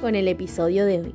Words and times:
con 0.00 0.14
el 0.14 0.28
episodio 0.28 0.86
de 0.86 1.00
hoy. 1.00 1.14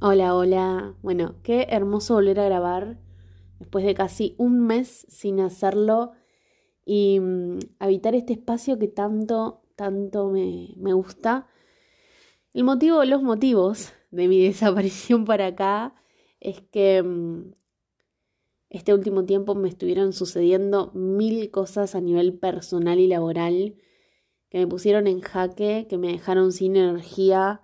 Hola, 0.00 0.34
hola. 0.34 0.94
Bueno, 1.02 1.36
qué 1.42 1.68
hermoso 1.70 2.14
volver 2.14 2.40
a 2.40 2.44
grabar 2.44 2.98
después 3.58 3.84
de 3.84 3.94
casi 3.94 4.34
un 4.38 4.66
mes 4.66 5.06
sin 5.08 5.40
hacerlo 5.40 6.12
y 6.84 7.20
mm, 7.20 7.58
habitar 7.78 8.14
este 8.14 8.34
espacio 8.34 8.78
que 8.78 8.88
tanto, 8.88 9.62
tanto 9.76 10.28
me, 10.28 10.74
me 10.76 10.92
gusta. 10.92 11.46
El 12.52 12.64
motivo, 12.64 13.04
los 13.04 13.22
motivos 13.22 13.92
de 14.10 14.28
mi 14.28 14.42
desaparición 14.46 15.24
para 15.24 15.46
acá 15.46 15.94
es 16.40 16.60
que 16.60 17.02
mm, 17.02 17.52
este 18.70 18.94
último 18.94 19.24
tiempo 19.24 19.54
me 19.56 19.68
estuvieron 19.68 20.12
sucediendo 20.12 20.92
mil 20.94 21.50
cosas 21.50 21.94
a 21.96 22.00
nivel 22.00 22.38
personal 22.38 23.00
y 23.00 23.08
laboral 23.08 23.74
que 24.48 24.58
me 24.58 24.66
pusieron 24.66 25.06
en 25.08 25.20
jaque, 25.20 25.86
que 25.88 25.98
me 25.98 26.08
dejaron 26.08 26.52
sin 26.52 26.76
energía 26.76 27.62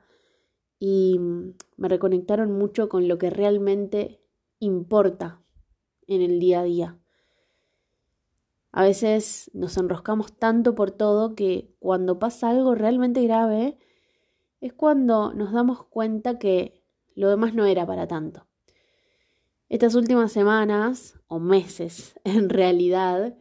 y 0.79 1.19
mm, 1.19 1.55
me 1.77 1.89
reconectaron 1.89 2.53
mucho 2.53 2.89
con 2.89 3.09
lo 3.09 3.19
que 3.19 3.31
realmente 3.31 4.21
importa 4.59 5.43
en 6.09 6.23
el 6.23 6.41
día 6.41 6.61
a 6.61 6.65
día. 6.65 6.99
A 8.73 8.83
veces 8.83 9.51
nos 9.55 9.77
enroscamos 9.77 10.37
tanto 10.37 10.75
por 10.75 10.91
todo 10.91 11.35
que 11.35 11.75
cuando 11.79 12.19
pasa 12.19 12.51
algo 12.51 12.75
realmente 12.75 13.23
grave 13.23 13.79
es 14.61 14.73
cuando 14.73 15.33
nos 15.33 15.53
damos 15.53 15.85
cuenta 15.87 16.39
que 16.39 16.83
lo 17.15 17.31
demás 17.31 17.55
no 17.55 17.65
era 17.65 17.87
para 17.87 18.07
tanto. 18.07 18.47
Estas 19.69 19.95
últimas 19.95 20.33
semanas, 20.33 21.19
o 21.27 21.39
meses 21.39 22.15
en 22.25 22.49
realidad, 22.49 23.37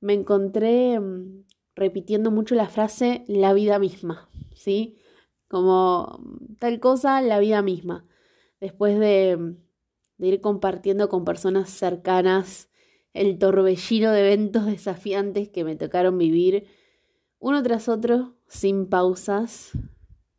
me 0.00 0.14
encontré 0.14 0.98
mm, 0.98 1.44
repitiendo 1.74 2.30
mucho 2.30 2.54
la 2.54 2.68
frase 2.68 3.24
la 3.26 3.52
vida 3.52 3.78
misma, 3.78 4.28
¿sí? 4.54 4.98
como 5.54 6.20
tal 6.58 6.80
cosa 6.80 7.22
la 7.22 7.38
vida 7.38 7.62
misma. 7.62 8.04
Después 8.60 8.98
de, 8.98 9.54
ir 10.18 10.40
compartiendo 10.40 11.08
con 11.08 11.24
personas 11.24 11.70
cercanas 11.70 12.70
el 13.12 13.38
torbellino 13.38 14.10
de 14.10 14.20
eventos 14.20 14.66
desafiantes 14.66 15.48
que 15.48 15.62
me 15.62 15.76
tocaron 15.76 16.18
vivir 16.18 16.66
uno 17.38 17.62
tras 17.62 17.88
otro, 17.88 18.34
sin 18.48 18.88
pausas 18.88 19.70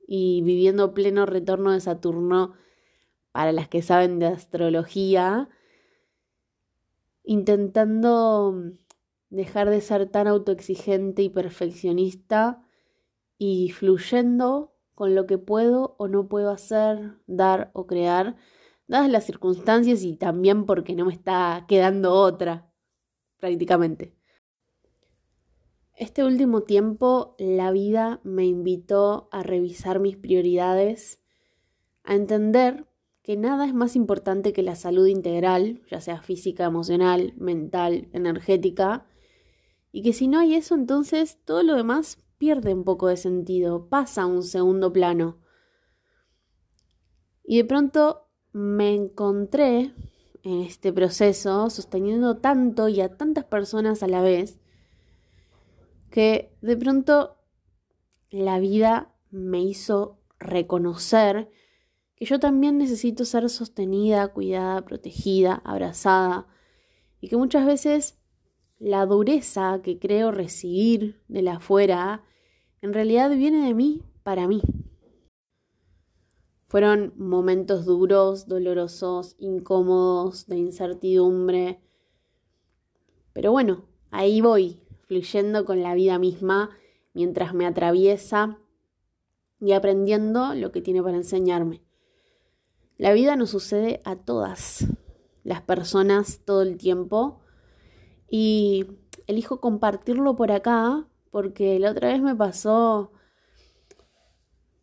y 0.05 0.41
viviendo 0.41 0.93
pleno 0.93 1.25
retorno 1.25 1.71
de 1.71 1.79
Saturno 1.79 2.53
para 3.35 3.51
las 3.51 3.67
que 3.67 3.81
saben 3.81 4.17
de 4.17 4.27
astrología, 4.27 5.49
intentando 7.21 8.71
dejar 9.29 9.69
de 9.69 9.81
ser 9.81 10.09
tan 10.09 10.27
autoexigente 10.27 11.21
y 11.21 11.27
perfeccionista 11.27 12.63
y 13.37 13.71
fluyendo 13.71 14.73
con 14.93 15.15
lo 15.15 15.25
que 15.25 15.37
puedo 15.37 15.97
o 15.99 16.07
no 16.07 16.29
puedo 16.29 16.49
hacer, 16.49 17.17
dar 17.27 17.71
o 17.73 17.87
crear, 17.87 18.37
dadas 18.87 19.09
las 19.09 19.25
circunstancias 19.25 20.03
y 20.03 20.15
también 20.15 20.65
porque 20.65 20.95
no 20.95 21.03
me 21.03 21.11
está 21.11 21.65
quedando 21.67 22.13
otra, 22.13 22.71
prácticamente. 23.41 24.15
Este 25.93 26.23
último 26.23 26.61
tiempo 26.61 27.35
la 27.37 27.71
vida 27.71 28.21
me 28.23 28.45
invitó 28.45 29.27
a 29.33 29.43
revisar 29.43 29.99
mis 29.99 30.15
prioridades, 30.15 31.21
a 32.05 32.15
entender 32.15 32.87
que 33.25 33.37
nada 33.37 33.65
es 33.65 33.73
más 33.73 33.95
importante 33.95 34.53
que 34.53 34.61
la 34.61 34.75
salud 34.75 35.07
integral, 35.07 35.81
ya 35.89 35.99
sea 35.99 36.21
física, 36.21 36.65
emocional, 36.65 37.33
mental, 37.37 38.07
energética, 38.13 39.07
y 39.91 40.03
que 40.03 40.13
si 40.13 40.27
no 40.27 40.37
hay 40.37 40.53
eso, 40.53 40.75
entonces 40.75 41.39
todo 41.43 41.63
lo 41.63 41.73
demás 41.73 42.19
pierde 42.37 42.71
un 42.71 42.83
poco 42.83 43.07
de 43.07 43.17
sentido, 43.17 43.89
pasa 43.89 44.21
a 44.21 44.25
un 44.27 44.43
segundo 44.43 44.93
plano. 44.93 45.39
Y 47.43 47.57
de 47.57 47.65
pronto 47.65 48.27
me 48.51 48.93
encontré 48.93 49.95
en 50.43 50.61
este 50.61 50.93
proceso 50.93 51.71
sosteniendo 51.71 52.37
tanto 52.37 52.89
y 52.89 53.01
a 53.01 53.17
tantas 53.17 53.45
personas 53.45 54.03
a 54.03 54.07
la 54.07 54.21
vez 54.21 54.59
que 56.11 56.55
de 56.61 56.77
pronto 56.77 57.37
la 58.29 58.59
vida 58.59 59.15
me 59.31 59.63
hizo 59.63 60.19
reconocer 60.37 61.49
que 62.15 62.25
yo 62.25 62.39
también 62.39 62.77
necesito 62.77 63.25
ser 63.25 63.49
sostenida, 63.49 64.29
cuidada, 64.29 64.83
protegida, 64.85 65.61
abrazada 65.65 66.47
y 67.19 67.27
que 67.27 67.37
muchas 67.37 67.65
veces 67.65 68.17
la 68.79 69.05
dureza 69.05 69.81
que 69.83 69.99
creo 69.99 70.31
recibir 70.31 71.21
de 71.27 71.41
la 71.41 71.55
afuera 71.55 72.23
en 72.81 72.93
realidad 72.93 73.29
viene 73.31 73.65
de 73.65 73.73
mí 73.73 74.03
para 74.23 74.47
mí. 74.47 74.61
Fueron 76.67 77.13
momentos 77.15 77.85
duros, 77.85 78.47
dolorosos, 78.47 79.35
incómodos, 79.39 80.47
de 80.47 80.57
incertidumbre. 80.57 81.79
Pero 83.33 83.51
bueno, 83.51 83.85
ahí 84.11 84.41
voy, 84.41 84.81
fluyendo 85.03 85.63
con 85.63 85.81
la 85.81 85.93
vida 85.93 86.19
misma 86.19 86.71
mientras 87.13 87.53
me 87.53 87.65
atraviesa 87.65 88.59
y 89.59 89.71
aprendiendo 89.71 90.53
lo 90.53 90.71
que 90.71 90.81
tiene 90.81 91.01
para 91.01 91.17
enseñarme. 91.17 91.84
La 92.97 93.11
vida 93.13 93.35
nos 93.35 93.49
sucede 93.49 94.01
a 94.05 94.15
todas 94.15 94.85
las 95.43 95.61
personas 95.61 96.41
todo 96.45 96.61
el 96.61 96.77
tiempo 96.77 97.41
y 98.29 98.85
elijo 99.27 99.59
compartirlo 99.59 100.35
por 100.35 100.51
acá 100.51 101.05
porque 101.29 101.77
la 101.79 101.91
otra 101.91 102.07
vez 102.07 102.21
me 102.21 102.35
pasó, 102.35 103.11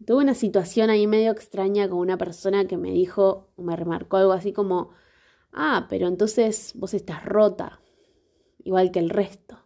tuve 0.05 0.23
una 0.23 0.35
situación 0.35 0.91
ahí 0.91 1.07
medio 1.07 1.33
extraña 1.33 1.89
con 1.89 1.99
una 2.01 2.19
persona 2.19 2.67
que 2.67 2.77
me 2.77 2.91
dijo, 2.91 3.49
o 3.57 3.63
me 3.63 3.77
remarcó 3.77 4.19
algo 4.19 4.33
así 4.33 4.53
como, 4.53 4.91
ah, 5.53 5.87
pero 5.89 6.09
entonces 6.09 6.73
vos 6.75 6.93
estás 6.93 7.25
rota, 7.25 7.81
igual 8.63 8.91
que 8.91 8.99
el 8.99 9.09
resto. 9.09 9.59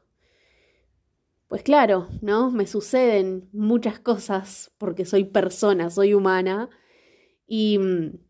Pues 1.49 1.63
claro, 1.63 2.09
¿no? 2.23 2.51
Me 2.53 2.67
suceden 2.67 3.49
muchas 3.53 3.99
cosas 3.99 4.73
porque 4.79 5.05
soy 5.05 5.25
persona, 5.25 5.91
soy 5.91 6.15
humana 6.15 6.71
y 7.47 7.79
mm, 7.79 8.26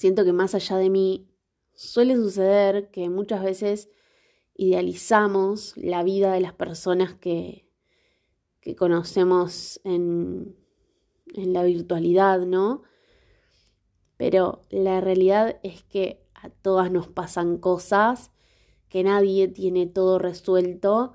siento 0.00 0.24
que 0.24 0.32
más 0.32 0.54
allá 0.54 0.78
de 0.78 0.88
mí 0.88 1.28
suele 1.74 2.16
suceder 2.16 2.90
que 2.90 3.10
muchas 3.10 3.42
veces 3.44 3.90
idealizamos 4.54 5.76
la 5.76 6.02
vida 6.02 6.32
de 6.32 6.40
las 6.40 6.54
personas 6.54 7.12
que, 7.12 7.68
que 8.62 8.74
conocemos 8.74 9.78
en, 9.84 10.56
en 11.34 11.52
la 11.52 11.64
virtualidad, 11.64 12.46
¿no? 12.46 12.82
Pero 14.16 14.62
la 14.70 15.02
realidad 15.02 15.60
es 15.62 15.84
que 15.84 16.24
a 16.32 16.48
todas 16.48 16.90
nos 16.90 17.06
pasan 17.06 17.58
cosas, 17.58 18.30
que 18.88 19.04
nadie 19.04 19.48
tiene 19.48 19.84
todo 19.84 20.18
resuelto 20.18 21.12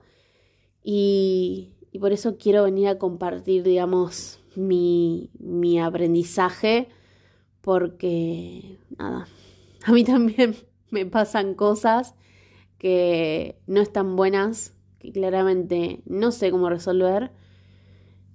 y, 0.84 1.74
y 1.92 1.98
por 1.98 2.12
eso 2.12 2.38
quiero 2.38 2.66
venir 2.66 2.90
a 2.90 3.00
compartir, 3.00 3.64
digamos, 3.64 4.42
mi, 4.56 5.32
mi 5.40 5.80
aprendizaje, 5.80 6.88
porque, 7.66 8.78
nada, 8.96 9.26
a 9.86 9.92
mí 9.92 10.04
también 10.04 10.56
me 10.92 11.08
pasan 11.08 11.56
cosas 11.56 12.14
que 12.78 13.60
no 13.66 13.82
están 13.82 14.16
buenas, 14.16 14.76
que 15.00 15.12
claramente 15.12 16.04
no 16.06 16.32
sé 16.32 16.52
cómo 16.52 16.70
resolver. 16.70 17.32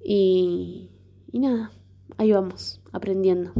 Y, 0.05 0.91
y 1.31 1.39
nada, 1.39 1.71
ahí 2.19 2.33
vamos, 2.33 2.83
aprendiendo. 2.91 3.53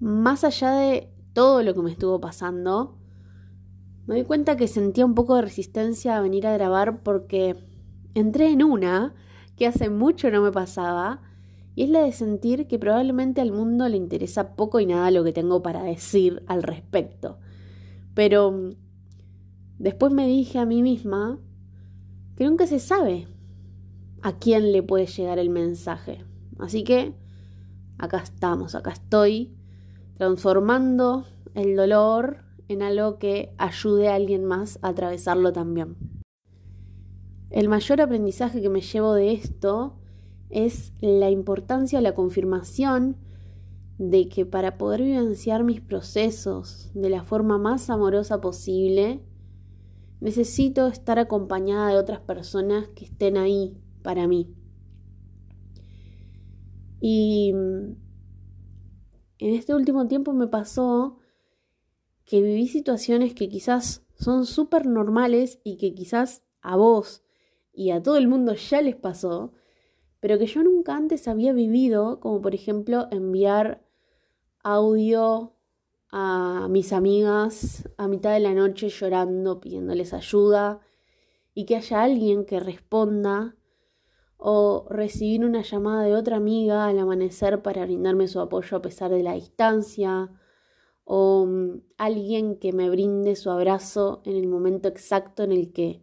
Más 0.00 0.42
allá 0.42 0.72
de 0.72 1.08
todo 1.32 1.62
lo 1.62 1.72
que 1.72 1.82
me 1.82 1.92
estuvo 1.92 2.20
pasando, 2.20 2.98
me 4.06 4.16
di 4.16 4.24
cuenta 4.24 4.56
que 4.56 4.66
sentía 4.66 5.06
un 5.06 5.14
poco 5.14 5.36
de 5.36 5.42
resistencia 5.42 6.16
a 6.16 6.20
venir 6.20 6.48
a 6.48 6.52
grabar 6.52 7.04
porque 7.04 7.54
entré 8.14 8.50
en 8.50 8.64
una 8.64 9.14
que 9.56 9.68
hace 9.68 9.88
mucho 9.88 10.32
no 10.32 10.42
me 10.42 10.50
pasaba, 10.50 11.22
y 11.74 11.84
es 11.84 11.90
la 11.90 12.02
de 12.02 12.12
sentir 12.12 12.66
que 12.66 12.78
probablemente 12.78 13.40
al 13.40 13.52
mundo 13.52 13.88
le 13.88 13.96
interesa 13.96 14.54
poco 14.54 14.80
y 14.80 14.86
nada 14.86 15.10
lo 15.10 15.24
que 15.24 15.32
tengo 15.32 15.62
para 15.62 15.82
decir 15.82 16.42
al 16.46 16.62
respecto. 16.62 17.38
Pero 18.14 18.74
Después 19.78 20.12
me 20.12 20.26
dije 20.26 20.58
a 20.58 20.66
mí 20.66 20.82
misma 20.82 21.38
que 22.36 22.44
nunca 22.44 22.66
se 22.66 22.78
sabe 22.78 23.26
a 24.22 24.38
quién 24.38 24.72
le 24.72 24.82
puede 24.82 25.06
llegar 25.06 25.38
el 25.38 25.50
mensaje. 25.50 26.24
Así 26.58 26.84
que 26.84 27.14
acá 27.98 28.18
estamos, 28.18 28.74
acá 28.74 28.92
estoy 28.92 29.54
transformando 30.16 31.24
el 31.54 31.76
dolor 31.76 32.44
en 32.68 32.82
algo 32.82 33.18
que 33.18 33.52
ayude 33.58 34.08
a 34.08 34.14
alguien 34.14 34.44
más 34.44 34.78
a 34.82 34.88
atravesarlo 34.88 35.52
también. 35.52 35.96
El 37.50 37.68
mayor 37.68 38.00
aprendizaje 38.00 38.62
que 38.62 38.70
me 38.70 38.80
llevo 38.80 39.12
de 39.12 39.32
esto 39.32 39.98
es 40.54 40.92
la 41.00 41.30
importancia 41.30 41.98
o 41.98 42.02
la 42.02 42.14
confirmación 42.14 43.16
de 43.98 44.28
que 44.28 44.46
para 44.46 44.78
poder 44.78 45.02
vivenciar 45.02 45.64
mis 45.64 45.80
procesos 45.80 46.90
de 46.94 47.10
la 47.10 47.24
forma 47.24 47.58
más 47.58 47.90
amorosa 47.90 48.40
posible, 48.40 49.20
necesito 50.20 50.86
estar 50.86 51.18
acompañada 51.18 51.88
de 51.88 51.96
otras 51.96 52.20
personas 52.20 52.88
que 52.88 53.04
estén 53.04 53.36
ahí 53.36 53.76
para 54.02 54.26
mí. 54.26 54.54
Y 57.00 57.50
en 57.50 57.98
este 59.38 59.74
último 59.74 60.06
tiempo 60.06 60.32
me 60.32 60.46
pasó 60.46 61.18
que 62.24 62.40
viví 62.40 62.68
situaciones 62.68 63.34
que 63.34 63.48
quizás 63.48 64.06
son 64.14 64.46
súper 64.46 64.86
normales 64.86 65.60
y 65.64 65.76
que 65.76 65.94
quizás 65.94 66.42
a 66.62 66.76
vos 66.76 67.22
y 67.72 67.90
a 67.90 68.02
todo 68.02 68.16
el 68.16 68.28
mundo 68.28 68.54
ya 68.54 68.80
les 68.80 68.96
pasó, 68.96 69.52
pero 70.24 70.38
que 70.38 70.46
yo 70.46 70.62
nunca 70.62 70.96
antes 70.96 71.28
había 71.28 71.52
vivido, 71.52 72.18
como 72.18 72.40
por 72.40 72.54
ejemplo 72.54 73.08
enviar 73.10 73.84
audio 74.62 75.52
a 76.10 76.66
mis 76.70 76.94
amigas 76.94 77.86
a 77.98 78.08
mitad 78.08 78.32
de 78.32 78.40
la 78.40 78.54
noche 78.54 78.88
llorando, 78.88 79.60
pidiéndoles 79.60 80.14
ayuda, 80.14 80.80
y 81.52 81.66
que 81.66 81.76
haya 81.76 82.00
alguien 82.02 82.46
que 82.46 82.58
responda, 82.58 83.56
o 84.38 84.86
recibir 84.88 85.44
una 85.44 85.60
llamada 85.60 86.04
de 86.04 86.14
otra 86.14 86.36
amiga 86.36 86.86
al 86.86 86.98
amanecer 86.98 87.60
para 87.60 87.84
brindarme 87.84 88.26
su 88.26 88.40
apoyo 88.40 88.78
a 88.78 88.80
pesar 88.80 89.10
de 89.10 89.22
la 89.22 89.34
distancia, 89.34 90.32
o 91.04 91.44
mm, 91.44 91.82
alguien 91.98 92.56
que 92.56 92.72
me 92.72 92.88
brinde 92.88 93.36
su 93.36 93.50
abrazo 93.50 94.22
en 94.24 94.36
el 94.36 94.46
momento 94.46 94.88
exacto 94.88 95.42
en 95.42 95.52
el 95.52 95.70
que 95.74 96.02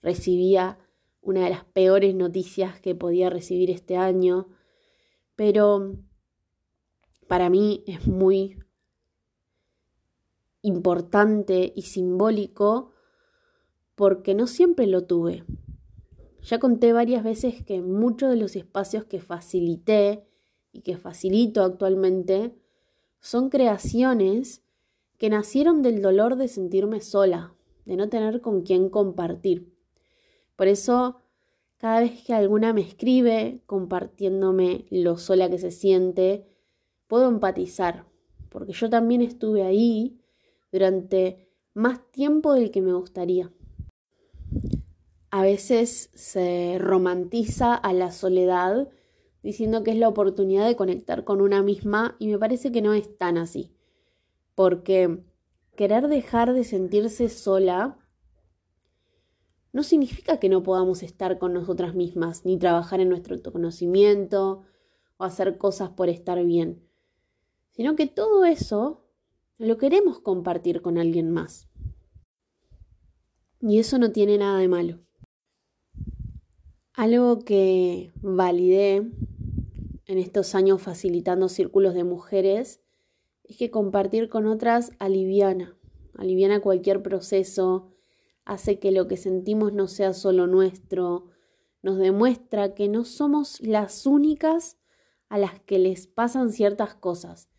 recibía 0.00 0.78
una 1.22 1.44
de 1.44 1.50
las 1.50 1.64
peores 1.64 2.14
noticias 2.14 2.80
que 2.80 2.94
podía 2.94 3.30
recibir 3.30 3.70
este 3.70 3.96
año, 3.96 4.48
pero 5.36 5.96
para 7.28 7.48
mí 7.48 7.82
es 7.86 8.06
muy 8.06 8.58
importante 10.62 11.72
y 11.74 11.82
simbólico 11.82 12.90
porque 13.94 14.34
no 14.34 14.46
siempre 14.46 14.86
lo 14.86 15.04
tuve. 15.04 15.44
Ya 16.42 16.58
conté 16.58 16.92
varias 16.92 17.22
veces 17.22 17.64
que 17.64 17.80
muchos 17.80 18.30
de 18.30 18.36
los 18.36 18.56
espacios 18.56 19.04
que 19.04 19.20
facilité 19.20 20.26
y 20.72 20.80
que 20.80 20.96
facilito 20.96 21.62
actualmente 21.62 22.56
son 23.20 23.48
creaciones 23.48 24.62
que 25.18 25.30
nacieron 25.30 25.82
del 25.82 26.02
dolor 26.02 26.34
de 26.34 26.48
sentirme 26.48 27.00
sola, 27.00 27.54
de 27.84 27.96
no 27.96 28.08
tener 28.08 28.40
con 28.40 28.62
quién 28.62 28.88
compartir. 28.88 29.71
Por 30.56 30.68
eso, 30.68 31.20
cada 31.76 32.00
vez 32.00 32.22
que 32.22 32.34
alguna 32.34 32.72
me 32.72 32.82
escribe 32.82 33.62
compartiéndome 33.66 34.86
lo 34.90 35.18
sola 35.18 35.50
que 35.50 35.58
se 35.58 35.70
siente, 35.70 36.46
puedo 37.06 37.28
empatizar, 37.28 38.04
porque 38.48 38.72
yo 38.72 38.88
también 38.88 39.22
estuve 39.22 39.62
ahí 39.64 40.20
durante 40.70 41.48
más 41.74 42.10
tiempo 42.10 42.52
del 42.54 42.70
que 42.70 42.82
me 42.82 42.92
gustaría. 42.92 43.50
A 45.30 45.42
veces 45.42 46.10
se 46.14 46.76
romantiza 46.78 47.74
a 47.74 47.92
la 47.92 48.12
soledad 48.12 48.88
diciendo 49.42 49.82
que 49.82 49.90
es 49.92 49.96
la 49.96 50.08
oportunidad 50.08 50.66
de 50.66 50.76
conectar 50.76 51.24
con 51.24 51.40
una 51.40 51.62
misma 51.62 52.16
y 52.18 52.28
me 52.28 52.38
parece 52.38 52.70
que 52.70 52.82
no 52.82 52.92
es 52.92 53.16
tan 53.16 53.38
así, 53.38 53.72
porque 54.54 55.24
querer 55.74 56.08
dejar 56.08 56.52
de 56.52 56.64
sentirse 56.64 57.28
sola 57.28 57.98
no 59.72 59.82
significa 59.82 60.38
que 60.38 60.48
no 60.48 60.62
podamos 60.62 61.02
estar 61.02 61.38
con 61.38 61.54
nosotras 61.54 61.94
mismas, 61.94 62.44
ni 62.44 62.58
trabajar 62.58 63.00
en 63.00 63.08
nuestro 63.08 63.34
autoconocimiento 63.34 64.62
o 65.16 65.24
hacer 65.24 65.56
cosas 65.56 65.90
por 65.90 66.08
estar 66.08 66.42
bien, 66.44 66.86
sino 67.70 67.96
que 67.96 68.06
todo 68.06 68.44
eso 68.44 69.04
lo 69.58 69.78
queremos 69.78 70.20
compartir 70.20 70.82
con 70.82 70.98
alguien 70.98 71.30
más. 71.30 71.68
Y 73.60 73.78
eso 73.78 73.98
no 73.98 74.10
tiene 74.10 74.38
nada 74.38 74.58
de 74.58 74.68
malo. 74.68 74.98
Algo 76.94 77.38
que 77.38 78.12
validé 78.20 78.96
en 80.06 80.18
estos 80.18 80.54
años 80.54 80.82
facilitando 80.82 81.48
círculos 81.48 81.94
de 81.94 82.04
mujeres 82.04 82.82
es 83.44 83.56
que 83.56 83.70
compartir 83.70 84.28
con 84.28 84.46
otras 84.46 84.90
aliviana, 84.98 85.76
aliviana 86.14 86.60
cualquier 86.60 87.02
proceso, 87.02 87.91
hace 88.44 88.78
que 88.78 88.92
lo 88.92 89.08
que 89.08 89.16
sentimos 89.16 89.72
no 89.72 89.88
sea 89.88 90.12
solo 90.12 90.46
nuestro, 90.46 91.30
nos 91.82 91.98
demuestra 91.98 92.74
que 92.74 92.88
no 92.88 93.04
somos 93.04 93.60
las 93.60 94.06
únicas 94.06 94.78
a 95.28 95.38
las 95.38 95.60
que 95.60 95.78
les 95.78 96.06
pasan 96.06 96.52
ciertas 96.52 96.94
cosas, 96.94 97.52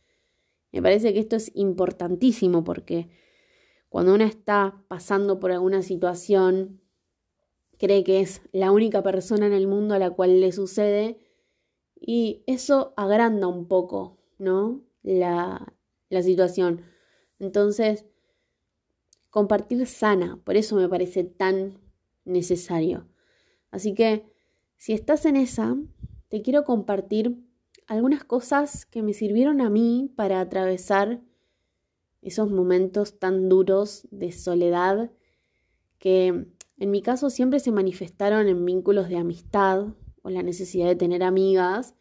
me 0.74 0.81
parece 0.81 1.13
que 1.13 1.19
esto 1.19 1.35
es 1.35 1.51
importantísimo 1.56 2.63
porque 2.63 3.07
cuando 3.89 4.15
una 4.15 4.25
está 4.25 4.83
pasando 4.88 5.39
por 5.39 5.51
alguna 5.51 5.83
situación, 5.83 6.81
cree 7.77 8.03
que 8.03 8.21
es 8.21 8.41
la 8.51 8.71
única 8.71 9.03
persona 9.03 9.45
en 9.45 9.53
el 9.53 9.68
mundo 9.68 9.94
a 9.94 10.00
la 10.00 10.09
cual 10.09 10.41
le 10.41 10.51
sucede 10.51 11.19
y 11.95 12.44
eso 12.47 12.95
agranda 12.97 13.45
un 13.47 13.68
poco, 13.68 14.18
¿no? 14.39 14.83
La, 15.03 15.75
la 16.09 16.24
situación. 16.24 16.81
Entonces, 17.38 18.07
compartir 19.33 19.88
sana, 19.88 20.39
por 20.44 20.57
eso 20.57 20.75
me 20.75 20.88
parece 20.88 21.24
tan 21.24 21.80
necesario. 22.24 23.07
Así 23.71 23.95
que, 23.95 24.31
si 24.77 24.94
estás 24.94 25.25
en 25.25 25.38
esa, 25.38 25.75
te 26.30 26.44
quiero 26.44 26.65
compartir 26.65 27.44
algunas 27.88 28.24
cosas 28.24 28.85
que 28.85 29.01
me 29.01 29.13
sirvieron 29.13 29.59
a 29.59 29.71
mí 29.71 30.13
para 30.15 30.39
atravesar 30.39 31.19
esos 32.21 32.51
momentos 32.51 33.18
tan 33.18 33.50
duros 33.50 34.07
de 34.11 34.31
soledad 34.31 35.09
que 35.97 36.45
en 36.78 36.92
mi 36.92 37.02
caso 37.02 37.31
siempre 37.31 37.59
se 37.59 37.71
manifestaron 37.71 38.47
en 38.47 38.63
vínculos 38.63 39.09
de 39.09 39.18
amistad 39.18 39.87
o 40.21 40.30
la 40.30 40.44
necesidad 40.44 40.85
de 40.85 40.95
tener 40.95 41.23
amigas, 41.23 41.95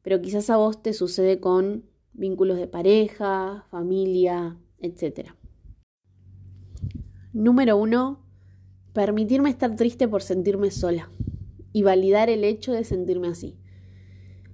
pero 0.00 0.22
quizás 0.22 0.48
a 0.48 0.58
vos 0.58 0.80
te 0.80 0.92
sucede 0.92 1.40
con 1.40 1.90
vínculos 2.12 2.56
de 2.56 2.68
pareja, 2.68 3.66
familia, 3.68 4.60
etc. 4.78 5.41
Número 7.32 7.78
uno, 7.78 8.20
permitirme 8.92 9.48
estar 9.48 9.74
triste 9.74 10.06
por 10.06 10.20
sentirme 10.20 10.70
sola 10.70 11.08
y 11.72 11.82
validar 11.82 12.28
el 12.28 12.44
hecho 12.44 12.72
de 12.72 12.84
sentirme 12.84 13.28
así. 13.28 13.56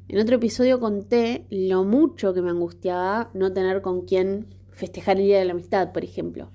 En 0.07 0.21
otro 0.21 0.37
episodio 0.37 0.79
conté 0.79 1.45
lo 1.51 1.83
mucho 1.83 2.33
que 2.33 2.41
me 2.41 2.51
angustiaba 2.51 3.31
no 3.35 3.53
tener 3.53 3.83
con 3.83 4.03
quién 4.03 4.47
festejar 4.71 5.19
el 5.19 5.25
Día 5.25 5.41
de 5.41 5.45
la 5.45 5.55
Amistad, 5.55 5.93
por 5.93 6.05
ejemplo. 6.05 6.53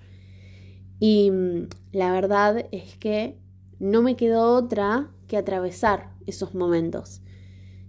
Y 0.97 1.29
mm, 1.29 1.67
la 1.91 2.13
verdad 2.13 2.67
es 2.71 2.97
que 2.97 3.37
no 3.79 4.01
me 4.01 4.15
quedó 4.15 4.55
otra 4.55 5.11
que 5.27 5.35
atravesar 5.35 6.13
esos 6.25 6.55
momentos. 6.55 7.21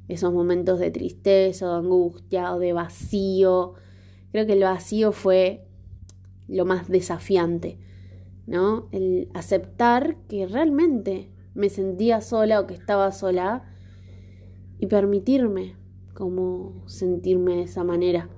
Esos 0.08 0.32
momentos 0.32 0.80
de 0.80 0.90
tristeza, 0.90 1.68
de 1.68 1.74
angustia 1.76 2.52
o 2.52 2.58
de 2.58 2.72
vacío. 2.72 3.74
Creo 4.32 4.44
que 4.44 4.54
el 4.54 4.64
vacío 4.64 5.12
fue 5.12 5.68
lo 6.48 6.64
más 6.64 6.88
desafiante, 6.88 7.78
¿no? 8.46 8.88
El 8.92 9.28
aceptar 9.34 10.16
que 10.28 10.46
realmente 10.46 11.30
me 11.54 11.68
sentía 11.68 12.20
sola 12.20 12.60
o 12.60 12.66
que 12.66 12.74
estaba 12.74 13.12
sola 13.12 13.64
y 14.78 14.86
permitirme 14.86 15.76
como 16.14 16.82
sentirme 16.86 17.56
de 17.56 17.62
esa 17.62 17.84
manera. 17.84 18.28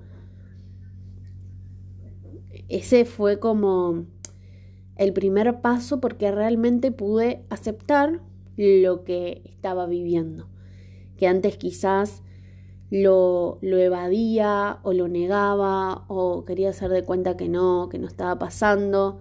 Ese 2.69 3.05
fue 3.05 3.39
como 3.39 4.07
el 4.97 5.13
primer 5.13 5.61
paso 5.61 6.01
porque 6.01 6.31
realmente 6.33 6.91
pude 6.91 7.45
aceptar 7.51 8.21
lo 8.57 9.05
que 9.05 9.43
estaba 9.45 9.87
viviendo, 9.87 10.49
que 11.17 11.27
antes 11.27 11.59
quizás 11.59 12.23
lo, 12.91 13.59
lo, 13.61 13.77
evadía 13.77 14.79
o 14.83 14.93
lo 14.93 15.09
negaba 15.09 16.05
o 16.09 16.45
quería 16.45 16.71
hacer 16.71 16.91
de 16.91 17.03
cuenta 17.03 17.37
que 17.37 17.49
no, 17.49 17.89
que 17.91 17.99
no 17.99 18.07
estaba 18.07 18.39
pasando. 18.39 19.21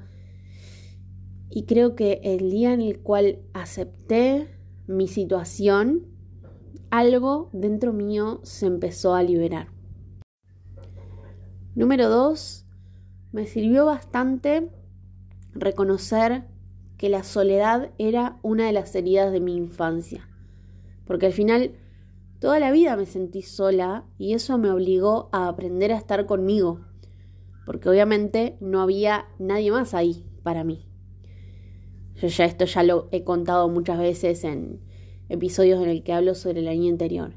Y 1.55 1.63
creo 1.63 1.95
que 1.95 2.19
el 2.21 2.51
día 2.51 2.73
en 2.73 2.81
el 2.81 2.99
cual 2.99 3.39
acepté 3.53 4.49
mi 4.87 5.07
situación, 5.07 6.05
algo 6.89 7.49
dentro 7.53 7.93
mío 7.93 8.41
se 8.43 8.65
empezó 8.65 9.15
a 9.15 9.23
liberar. 9.23 9.69
Número 11.73 12.09
dos, 12.09 12.65
me 13.31 13.45
sirvió 13.45 13.85
bastante 13.85 14.69
reconocer 15.53 16.43
que 16.97 17.07
la 17.07 17.23
soledad 17.23 17.89
era 17.97 18.37
una 18.41 18.65
de 18.65 18.73
las 18.73 18.93
heridas 18.93 19.31
de 19.31 19.39
mi 19.39 19.55
infancia. 19.55 20.27
Porque 21.05 21.27
al 21.27 21.33
final 21.33 21.71
toda 22.39 22.59
la 22.59 22.73
vida 22.73 22.97
me 22.97 23.05
sentí 23.05 23.43
sola 23.43 24.03
y 24.17 24.33
eso 24.33 24.57
me 24.57 24.71
obligó 24.71 25.29
a 25.31 25.47
aprender 25.47 25.93
a 25.93 25.97
estar 25.97 26.25
conmigo. 26.25 26.81
Porque 27.65 27.87
obviamente 27.87 28.57
no 28.59 28.81
había 28.81 29.29
nadie 29.39 29.71
más 29.71 29.93
ahí 29.93 30.25
para 30.43 30.65
mí. 30.65 30.85
Yo 32.15 32.27
ya 32.27 32.45
esto 32.45 32.65
ya 32.65 32.83
lo 32.83 33.09
he 33.11 33.23
contado 33.23 33.67
muchas 33.69 33.99
veces 33.99 34.43
en 34.43 34.79
episodios 35.29 35.81
en 35.83 35.89
el 35.89 36.03
que 36.03 36.13
hablo 36.13 36.35
sobre 36.35 36.59
el 36.59 36.67
año 36.67 36.85
interior. 36.85 37.33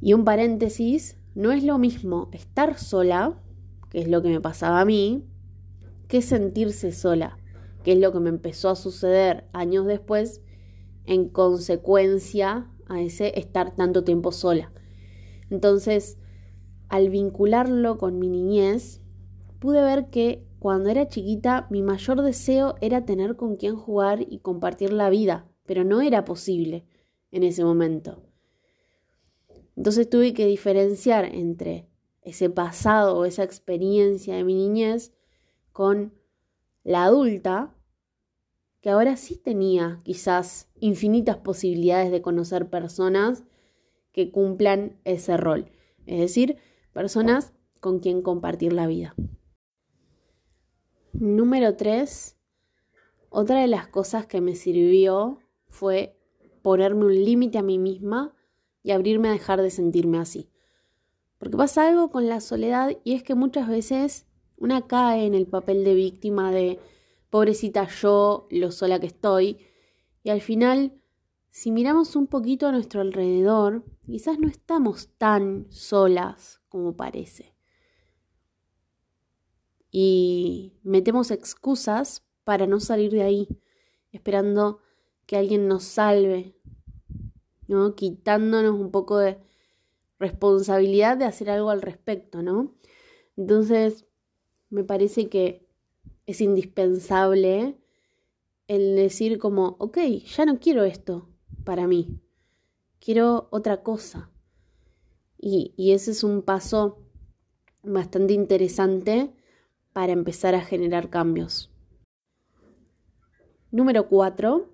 Y 0.00 0.12
un 0.12 0.24
paréntesis, 0.24 1.16
no 1.34 1.52
es 1.52 1.64
lo 1.64 1.78
mismo 1.78 2.28
estar 2.32 2.78
sola, 2.78 3.38
que 3.90 4.00
es 4.00 4.08
lo 4.08 4.22
que 4.22 4.28
me 4.28 4.40
pasaba 4.40 4.80
a 4.80 4.84
mí, 4.84 5.24
que 6.08 6.22
sentirse 6.22 6.92
sola, 6.92 7.38
que 7.82 7.92
es 7.92 7.98
lo 7.98 8.12
que 8.12 8.20
me 8.20 8.28
empezó 8.28 8.68
a 8.68 8.76
suceder 8.76 9.44
años 9.52 9.86
después 9.86 10.42
en 11.06 11.28
consecuencia 11.28 12.68
a 12.88 13.00
ese 13.00 13.38
estar 13.38 13.74
tanto 13.74 14.04
tiempo 14.04 14.32
sola. 14.32 14.72
Entonces, 15.50 16.18
al 16.88 17.10
vincularlo 17.10 17.98
con 17.98 18.18
mi 18.18 18.28
niñez, 18.28 19.00
pude 19.58 19.82
ver 19.82 20.10
que 20.10 20.44
cuando 20.66 20.90
era 20.90 21.06
chiquita 21.06 21.68
mi 21.70 21.80
mayor 21.80 22.22
deseo 22.22 22.74
era 22.80 23.04
tener 23.04 23.36
con 23.36 23.54
quien 23.54 23.76
jugar 23.76 24.26
y 24.28 24.40
compartir 24.40 24.92
la 24.92 25.10
vida, 25.10 25.48
pero 25.64 25.84
no 25.84 26.00
era 26.00 26.24
posible 26.24 26.84
en 27.30 27.44
ese 27.44 27.62
momento. 27.62 28.24
Entonces 29.76 30.10
tuve 30.10 30.34
que 30.34 30.44
diferenciar 30.44 31.24
entre 31.24 31.88
ese 32.20 32.50
pasado 32.50 33.16
o 33.16 33.24
esa 33.26 33.44
experiencia 33.44 34.34
de 34.34 34.42
mi 34.42 34.56
niñez 34.56 35.14
con 35.70 36.14
la 36.82 37.04
adulta, 37.04 37.72
que 38.80 38.90
ahora 38.90 39.16
sí 39.16 39.36
tenía 39.36 40.00
quizás 40.02 40.68
infinitas 40.80 41.36
posibilidades 41.36 42.10
de 42.10 42.22
conocer 42.22 42.68
personas 42.68 43.44
que 44.10 44.32
cumplan 44.32 44.98
ese 45.04 45.36
rol, 45.36 45.70
es 46.06 46.18
decir, 46.18 46.56
personas 46.92 47.52
con 47.78 48.00
quien 48.00 48.20
compartir 48.20 48.72
la 48.72 48.88
vida. 48.88 49.14
Número 51.18 51.76
3. 51.76 52.36
Otra 53.30 53.62
de 53.62 53.68
las 53.68 53.88
cosas 53.88 54.26
que 54.26 54.42
me 54.42 54.54
sirvió 54.54 55.38
fue 55.66 56.14
ponerme 56.60 57.06
un 57.06 57.14
límite 57.14 57.56
a 57.56 57.62
mí 57.62 57.78
misma 57.78 58.34
y 58.82 58.90
abrirme 58.90 59.30
a 59.30 59.32
dejar 59.32 59.62
de 59.62 59.70
sentirme 59.70 60.18
así. 60.18 60.50
Porque 61.38 61.56
pasa 61.56 61.88
algo 61.88 62.10
con 62.10 62.28
la 62.28 62.42
soledad 62.42 62.90
y 63.02 63.14
es 63.14 63.22
que 63.22 63.34
muchas 63.34 63.66
veces 63.66 64.26
una 64.58 64.86
cae 64.86 65.24
en 65.24 65.34
el 65.34 65.46
papel 65.46 65.84
de 65.84 65.94
víctima 65.94 66.52
de 66.52 66.80
pobrecita 67.30 67.88
yo, 67.88 68.46
lo 68.50 68.70
sola 68.70 69.00
que 69.00 69.06
estoy, 69.06 69.58
y 70.22 70.28
al 70.28 70.42
final, 70.42 71.00
si 71.48 71.70
miramos 71.70 72.14
un 72.14 72.26
poquito 72.26 72.66
a 72.66 72.72
nuestro 72.72 73.00
alrededor, 73.00 73.84
quizás 74.04 74.38
no 74.38 74.48
estamos 74.48 75.08
tan 75.16 75.66
solas 75.70 76.60
como 76.68 76.94
parece 76.94 77.55
y 79.98 80.74
metemos 80.82 81.30
excusas 81.30 82.22
para 82.44 82.66
no 82.66 82.80
salir 82.80 83.12
de 83.12 83.22
ahí, 83.22 83.48
esperando 84.12 84.82
que 85.24 85.38
alguien 85.38 85.68
nos 85.68 85.84
salve, 85.84 86.54
¿no? 87.66 87.94
Quitándonos 87.94 88.78
un 88.78 88.90
poco 88.90 89.16
de 89.16 89.38
responsabilidad 90.18 91.16
de 91.16 91.24
hacer 91.24 91.48
algo 91.48 91.70
al 91.70 91.80
respecto, 91.80 92.42
¿no? 92.42 92.74
Entonces, 93.38 94.04
me 94.68 94.84
parece 94.84 95.30
que 95.30 95.66
es 96.26 96.42
indispensable 96.42 97.78
el 98.68 98.96
decir 98.96 99.38
como, 99.38 99.76
ok, 99.78 99.96
ya 100.26 100.44
no 100.44 100.58
quiero 100.60 100.84
esto 100.84 101.26
para 101.64 101.86
mí, 101.86 102.20
quiero 103.00 103.48
otra 103.50 103.82
cosa. 103.82 104.30
Y, 105.38 105.72
y 105.78 105.92
ese 105.92 106.10
es 106.10 106.22
un 106.22 106.42
paso 106.42 106.98
bastante 107.82 108.34
interesante 108.34 109.32
para 109.96 110.12
empezar 110.12 110.54
a 110.54 110.60
generar 110.60 111.08
cambios. 111.08 111.72
Número 113.70 114.08
4. 114.10 114.68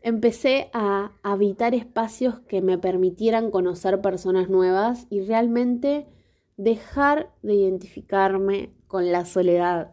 Empecé 0.00 0.70
a 0.72 1.12
habitar 1.22 1.74
espacios 1.74 2.40
que 2.48 2.62
me 2.62 2.78
permitieran 2.78 3.50
conocer 3.50 4.00
personas 4.00 4.48
nuevas 4.48 5.06
y 5.10 5.20
realmente 5.20 6.06
dejar 6.56 7.30
de 7.42 7.56
identificarme 7.56 8.72
con 8.86 9.12
la 9.12 9.26
soledad. 9.26 9.92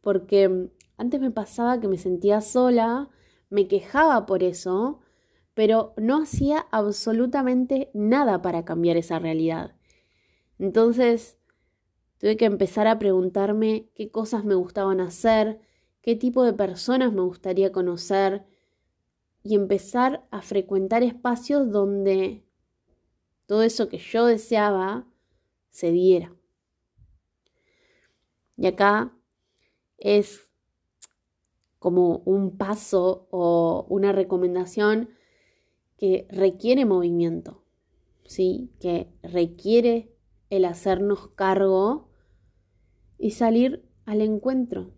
Porque 0.00 0.70
antes 0.96 1.20
me 1.20 1.30
pasaba 1.30 1.78
que 1.78 1.88
me 1.88 1.98
sentía 1.98 2.40
sola, 2.40 3.10
me 3.50 3.68
quejaba 3.68 4.24
por 4.24 4.42
eso, 4.42 5.00
pero 5.52 5.92
no 5.98 6.22
hacía 6.22 6.64
absolutamente 6.70 7.90
nada 7.92 8.40
para 8.40 8.64
cambiar 8.64 8.96
esa 8.96 9.18
realidad. 9.18 9.74
Entonces, 10.58 11.36
Tuve 12.20 12.36
que 12.36 12.44
empezar 12.44 12.86
a 12.86 12.98
preguntarme 12.98 13.88
qué 13.94 14.10
cosas 14.10 14.44
me 14.44 14.54
gustaban 14.54 15.00
hacer, 15.00 15.58
qué 16.02 16.16
tipo 16.16 16.44
de 16.44 16.52
personas 16.52 17.14
me 17.14 17.22
gustaría 17.22 17.72
conocer 17.72 18.44
y 19.42 19.54
empezar 19.54 20.28
a 20.30 20.42
frecuentar 20.42 21.02
espacios 21.02 21.72
donde 21.72 22.44
todo 23.46 23.62
eso 23.62 23.88
que 23.88 23.96
yo 23.96 24.26
deseaba 24.26 25.06
se 25.70 25.92
diera. 25.92 26.36
Y 28.58 28.66
acá 28.66 29.16
es 29.96 30.46
como 31.78 32.18
un 32.26 32.58
paso 32.58 33.28
o 33.30 33.86
una 33.88 34.12
recomendación 34.12 35.08
que 35.96 36.26
requiere 36.28 36.84
movimiento, 36.84 37.64
¿sí? 38.26 38.74
que 38.78 39.10
requiere 39.22 40.14
el 40.50 40.66
hacernos 40.66 41.28
cargo 41.28 42.09
y 43.20 43.32
salir 43.32 43.84
al 44.06 44.22
encuentro 44.22 44.92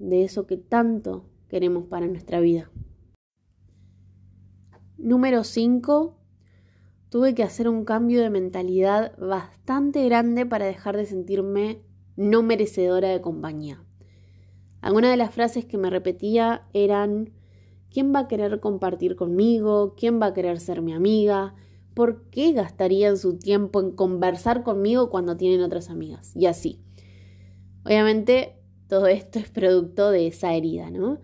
de 0.00 0.24
eso 0.24 0.46
que 0.46 0.56
tanto 0.56 1.26
queremos 1.48 1.84
para 1.84 2.08
nuestra 2.08 2.40
vida. 2.40 2.70
Número 4.98 5.44
5. 5.44 6.18
Tuve 7.08 7.34
que 7.34 7.44
hacer 7.44 7.68
un 7.68 7.84
cambio 7.84 8.20
de 8.20 8.30
mentalidad 8.30 9.16
bastante 9.16 10.04
grande 10.04 10.44
para 10.44 10.66
dejar 10.66 10.96
de 10.96 11.06
sentirme 11.06 11.80
no 12.16 12.42
merecedora 12.42 13.08
de 13.08 13.20
compañía. 13.20 13.82
Algunas 14.80 15.12
de 15.12 15.16
las 15.16 15.32
frases 15.32 15.64
que 15.64 15.78
me 15.78 15.88
repetía 15.88 16.66
eran, 16.72 17.30
¿quién 17.90 18.12
va 18.12 18.20
a 18.20 18.28
querer 18.28 18.58
compartir 18.58 19.14
conmigo? 19.14 19.94
¿Quién 19.96 20.20
va 20.20 20.26
a 20.26 20.34
querer 20.34 20.58
ser 20.58 20.82
mi 20.82 20.92
amiga? 20.92 21.54
¿Por 21.94 22.24
qué 22.30 22.52
gastarían 22.52 23.16
su 23.16 23.38
tiempo 23.38 23.80
en 23.80 23.92
conversar 23.92 24.64
conmigo 24.64 25.10
cuando 25.10 25.36
tienen 25.36 25.62
otras 25.62 25.90
amigas? 25.90 26.34
Y 26.34 26.46
así. 26.46 26.82
Obviamente 27.84 28.56
todo 28.88 29.06
esto 29.06 29.38
es 29.38 29.50
producto 29.50 30.10
de 30.10 30.26
esa 30.26 30.54
herida, 30.54 30.90
¿no? 30.90 31.20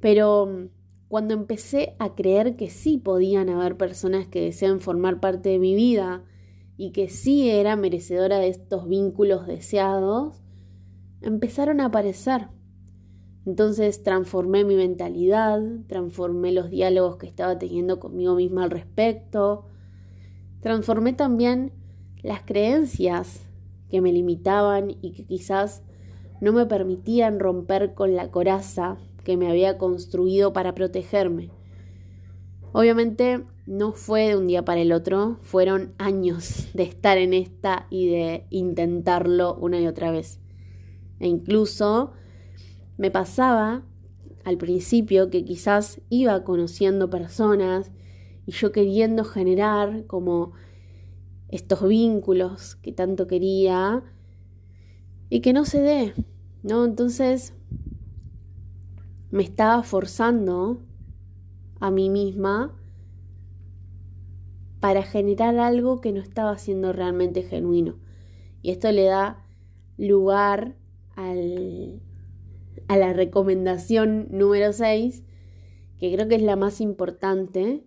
Pero 0.00 0.46
mm, 0.46 0.68
cuando 1.08 1.34
empecé 1.34 1.94
a 1.98 2.14
creer 2.14 2.56
que 2.56 2.68
sí 2.68 2.98
podían 2.98 3.48
haber 3.48 3.76
personas 3.76 4.26
que 4.26 4.40
desean 4.40 4.80
formar 4.80 5.20
parte 5.20 5.50
de 5.50 5.58
mi 5.58 5.74
vida 5.74 6.24
y 6.76 6.90
que 6.90 7.08
sí 7.08 7.48
era 7.48 7.76
merecedora 7.76 8.38
de 8.38 8.48
estos 8.48 8.88
vínculos 8.88 9.46
deseados, 9.46 10.42
empezaron 11.22 11.80
a 11.80 11.86
aparecer. 11.86 12.48
Entonces 13.46 14.02
transformé 14.02 14.64
mi 14.64 14.74
mentalidad, 14.74 15.62
transformé 15.86 16.50
los 16.50 16.68
diálogos 16.70 17.16
que 17.16 17.26
estaba 17.26 17.56
teniendo 17.58 18.00
conmigo 18.00 18.34
misma 18.34 18.64
al 18.64 18.70
respecto, 18.70 19.66
transformé 20.60 21.12
también 21.12 21.72
las 22.22 22.42
creencias 22.42 23.46
que 23.88 24.00
me 24.00 24.12
limitaban 24.12 24.90
y 25.00 25.12
que 25.12 25.24
quizás 25.24 25.84
no 26.40 26.52
me 26.52 26.66
permitían 26.66 27.40
romper 27.40 27.94
con 27.94 28.14
la 28.14 28.30
coraza 28.30 28.96
que 29.24 29.36
me 29.36 29.48
había 29.48 29.78
construido 29.78 30.52
para 30.52 30.74
protegerme. 30.74 31.50
Obviamente 32.72 33.44
no 33.66 33.92
fue 33.92 34.28
de 34.28 34.36
un 34.36 34.46
día 34.46 34.64
para 34.64 34.80
el 34.80 34.92
otro, 34.92 35.38
fueron 35.42 35.94
años 35.98 36.68
de 36.74 36.84
estar 36.84 37.18
en 37.18 37.34
esta 37.34 37.86
y 37.90 38.08
de 38.08 38.46
intentarlo 38.50 39.54
una 39.56 39.80
y 39.80 39.86
otra 39.86 40.10
vez. 40.10 40.40
E 41.18 41.26
incluso 41.26 42.12
me 42.96 43.10
pasaba 43.10 43.82
al 44.44 44.58
principio 44.58 45.30
que 45.30 45.44
quizás 45.44 46.00
iba 46.08 46.44
conociendo 46.44 47.10
personas 47.10 47.90
y 48.46 48.52
yo 48.52 48.70
queriendo 48.70 49.24
generar 49.24 50.06
como 50.06 50.52
estos 51.48 51.86
vínculos 51.86 52.76
que 52.76 52.92
tanto 52.92 53.26
quería, 53.26 54.04
y 55.28 55.40
que 55.40 55.52
no 55.52 55.64
se 55.64 55.80
dé, 55.80 56.14
¿no? 56.62 56.84
Entonces 56.84 57.52
me 59.30 59.42
estaba 59.42 59.82
forzando 59.82 60.82
a 61.80 61.90
mí 61.90 62.10
misma 62.10 62.74
para 64.80 65.02
generar 65.02 65.58
algo 65.58 66.00
que 66.00 66.12
no 66.12 66.20
estaba 66.20 66.56
siendo 66.58 66.92
realmente 66.92 67.42
genuino. 67.42 67.96
Y 68.62 68.70
esto 68.70 68.90
le 68.92 69.04
da 69.04 69.44
lugar 69.96 70.76
al, 71.16 72.00
a 72.88 72.96
la 72.96 73.12
recomendación 73.12 74.28
número 74.30 74.72
6, 74.72 75.24
que 75.98 76.12
creo 76.12 76.28
que 76.28 76.36
es 76.36 76.42
la 76.42 76.56
más 76.56 76.80
importante, 76.80 77.84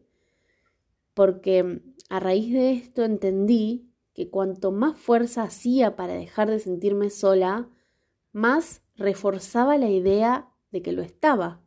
porque 1.13 1.81
a 2.09 2.19
raíz 2.19 2.51
de 2.51 2.71
esto 2.73 3.03
entendí 3.05 3.88
que 4.19 4.29
cuanto 4.29 4.73
más 4.73 4.99
fuerza 4.99 5.43
hacía 5.43 5.95
para 5.95 6.13
dejar 6.13 6.49
de 6.49 6.59
sentirme 6.59 7.09
sola, 7.09 7.69
más 8.33 8.83
reforzaba 8.97 9.77
la 9.77 9.89
idea 9.89 10.49
de 10.71 10.81
que 10.81 10.91
lo 10.91 11.01
estaba. 11.01 11.61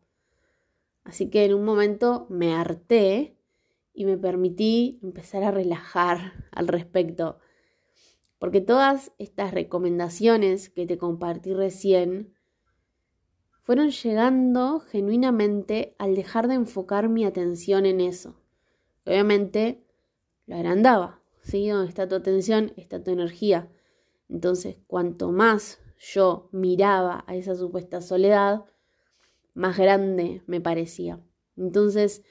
Así 1.03 1.31
que 1.31 1.47
en 1.47 1.55
un 1.55 1.65
momento 1.65 2.27
me 2.29 2.53
harté 2.53 3.39
y 3.95 4.05
me 4.05 4.19
permití 4.19 5.01
empezar 5.03 5.45
a 5.45 5.51
relajar 5.51 6.47
al 6.51 6.69
respecto. 6.69 7.39
Porque 8.39 8.61
todas 8.61 9.13
estas 9.17 9.55
recomendaciones 9.55 10.69
que 10.69 10.85
te 10.85 10.99
compartí 10.99 11.55
recién 11.55 12.35
fueron 13.63 13.89
llegando 13.89 14.81
genuinamente 14.81 15.97
al 15.99 16.15
dejar 16.15 16.49
de 16.49 16.55
enfocar 16.57 17.09
mi 17.09 17.25
atención 17.25 17.87
en 17.87 18.03
eso. 18.03 18.37
Obviamente 19.07 19.87
lo 20.45 20.57
agrandaba, 20.57 21.22
¿sí? 21.43 21.69
Donde 21.69 21.89
está 21.89 22.09
tu 22.09 22.15
atención, 22.15 22.73
está 22.77 23.03
tu 23.03 23.11
energía. 23.11 23.71
Entonces, 24.29 24.79
cuanto 24.87 25.31
más 25.33 25.79
yo 25.99 26.49
miraba 26.53 27.25
a 27.27 27.37
esa 27.37 27.55
supuesta 27.55 28.01
soledad, 28.01 28.65
más 29.55 29.77
grande 29.77 30.43
me 30.47 30.61
parecía. 30.61 31.21
Entonces, 31.57 32.23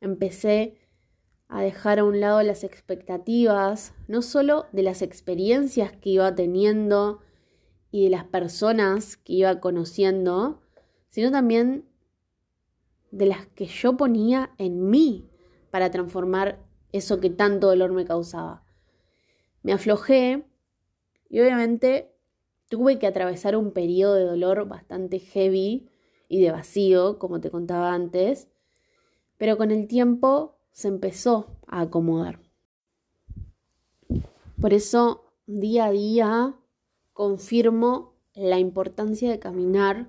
empecé 0.00 0.78
a 1.48 1.62
dejar 1.62 2.00
a 2.00 2.04
un 2.04 2.20
lado 2.20 2.42
las 2.42 2.64
expectativas, 2.64 3.94
no 4.08 4.20
solo 4.22 4.66
de 4.72 4.82
las 4.82 5.00
experiencias 5.02 5.92
que 5.92 6.10
iba 6.10 6.34
teniendo 6.34 7.20
y 7.90 8.04
de 8.04 8.10
las 8.10 8.24
personas 8.24 9.16
que 9.16 9.34
iba 9.34 9.60
conociendo, 9.60 10.60
sino 11.08 11.30
también 11.30 11.88
de 13.10 13.26
las 13.26 13.46
que 13.46 13.66
yo 13.66 13.96
ponía 13.96 14.50
en 14.58 14.90
mí 14.90 15.30
para 15.70 15.90
transformar 15.90 16.65
eso 16.96 17.20
que 17.20 17.30
tanto 17.30 17.68
dolor 17.68 17.92
me 17.92 18.04
causaba. 18.04 18.64
Me 19.62 19.72
aflojé 19.72 20.46
y 21.28 21.40
obviamente 21.40 22.12
tuve 22.68 22.98
que 22.98 23.06
atravesar 23.06 23.56
un 23.56 23.72
periodo 23.72 24.14
de 24.14 24.24
dolor 24.24 24.68
bastante 24.68 25.18
heavy 25.18 25.88
y 26.28 26.42
de 26.42 26.50
vacío, 26.50 27.18
como 27.18 27.40
te 27.40 27.50
contaba 27.50 27.92
antes, 27.92 28.48
pero 29.38 29.56
con 29.56 29.70
el 29.70 29.86
tiempo 29.86 30.58
se 30.72 30.88
empezó 30.88 31.58
a 31.66 31.82
acomodar. 31.82 32.40
Por 34.60 34.72
eso, 34.72 35.32
día 35.46 35.86
a 35.86 35.90
día, 35.90 36.56
confirmo 37.12 38.14
la 38.34 38.58
importancia 38.58 39.30
de 39.30 39.38
caminar 39.38 40.08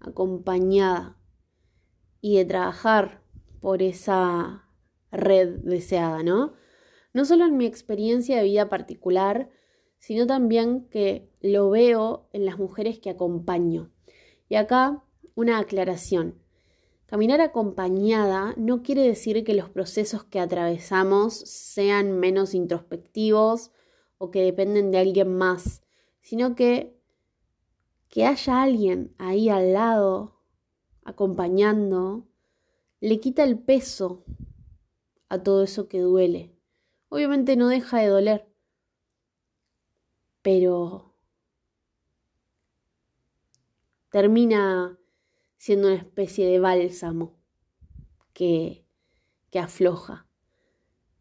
acompañada 0.00 1.16
y 2.20 2.36
de 2.36 2.44
trabajar 2.44 3.22
por 3.60 3.82
esa 3.82 4.69
red 5.10 5.58
deseada, 5.62 6.22
¿no? 6.22 6.54
No 7.12 7.24
solo 7.24 7.46
en 7.46 7.56
mi 7.56 7.66
experiencia 7.66 8.36
de 8.36 8.44
vida 8.44 8.68
particular, 8.68 9.50
sino 9.98 10.26
también 10.26 10.88
que 10.88 11.28
lo 11.40 11.70
veo 11.70 12.28
en 12.32 12.46
las 12.46 12.58
mujeres 12.58 12.98
que 12.98 13.10
acompaño. 13.10 13.90
Y 14.48 14.54
acá 14.54 15.04
una 15.34 15.58
aclaración. 15.58 16.40
Caminar 17.06 17.40
acompañada 17.40 18.54
no 18.56 18.82
quiere 18.82 19.02
decir 19.02 19.42
que 19.42 19.54
los 19.54 19.68
procesos 19.68 20.24
que 20.24 20.38
atravesamos 20.38 21.34
sean 21.34 22.12
menos 22.12 22.54
introspectivos 22.54 23.72
o 24.18 24.30
que 24.30 24.42
dependen 24.42 24.90
de 24.90 24.98
alguien 24.98 25.36
más, 25.36 25.82
sino 26.20 26.54
que 26.54 26.96
que 28.10 28.26
haya 28.26 28.62
alguien 28.62 29.14
ahí 29.18 29.48
al 29.48 29.72
lado 29.72 30.40
acompañando 31.04 32.26
le 33.00 33.18
quita 33.20 33.44
el 33.44 33.58
peso 33.58 34.24
a 35.30 35.42
todo 35.42 35.62
eso 35.62 35.88
que 35.88 36.00
duele. 36.00 36.54
Obviamente 37.08 37.56
no 37.56 37.68
deja 37.68 37.98
de 38.00 38.08
doler, 38.08 38.46
pero 40.42 41.14
termina 44.10 44.98
siendo 45.56 45.88
una 45.88 45.96
especie 45.96 46.46
de 46.46 46.58
bálsamo 46.58 47.38
que, 48.32 48.84
que 49.50 49.58
afloja, 49.58 50.26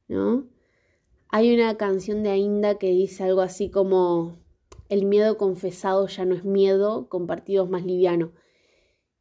¿no? 0.07 0.49
Hay 1.29 1.53
una 1.53 1.77
canción 1.77 2.23
de 2.23 2.31
Ainda 2.31 2.79
que 2.79 2.89
dice 2.89 3.23
algo 3.23 3.41
así 3.41 3.69
como 3.69 4.39
el 4.89 5.05
miedo 5.05 5.37
confesado 5.37 6.07
ya 6.07 6.25
no 6.25 6.33
es 6.33 6.43
miedo, 6.43 7.09
compartido 7.09 7.65
es 7.65 7.69
más 7.69 7.85
liviano. 7.85 8.31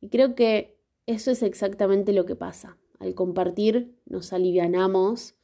Y 0.01 0.09
creo 0.09 0.35
que 0.35 0.79
eso 1.05 1.31
es 1.31 1.43
exactamente 1.43 2.15
lo 2.15 2.25
que 2.25 2.37
pasa. 2.37 2.79
Al 2.99 3.15
compartir 3.15 3.97
nos 4.07 4.33
alivianamos 4.33 5.37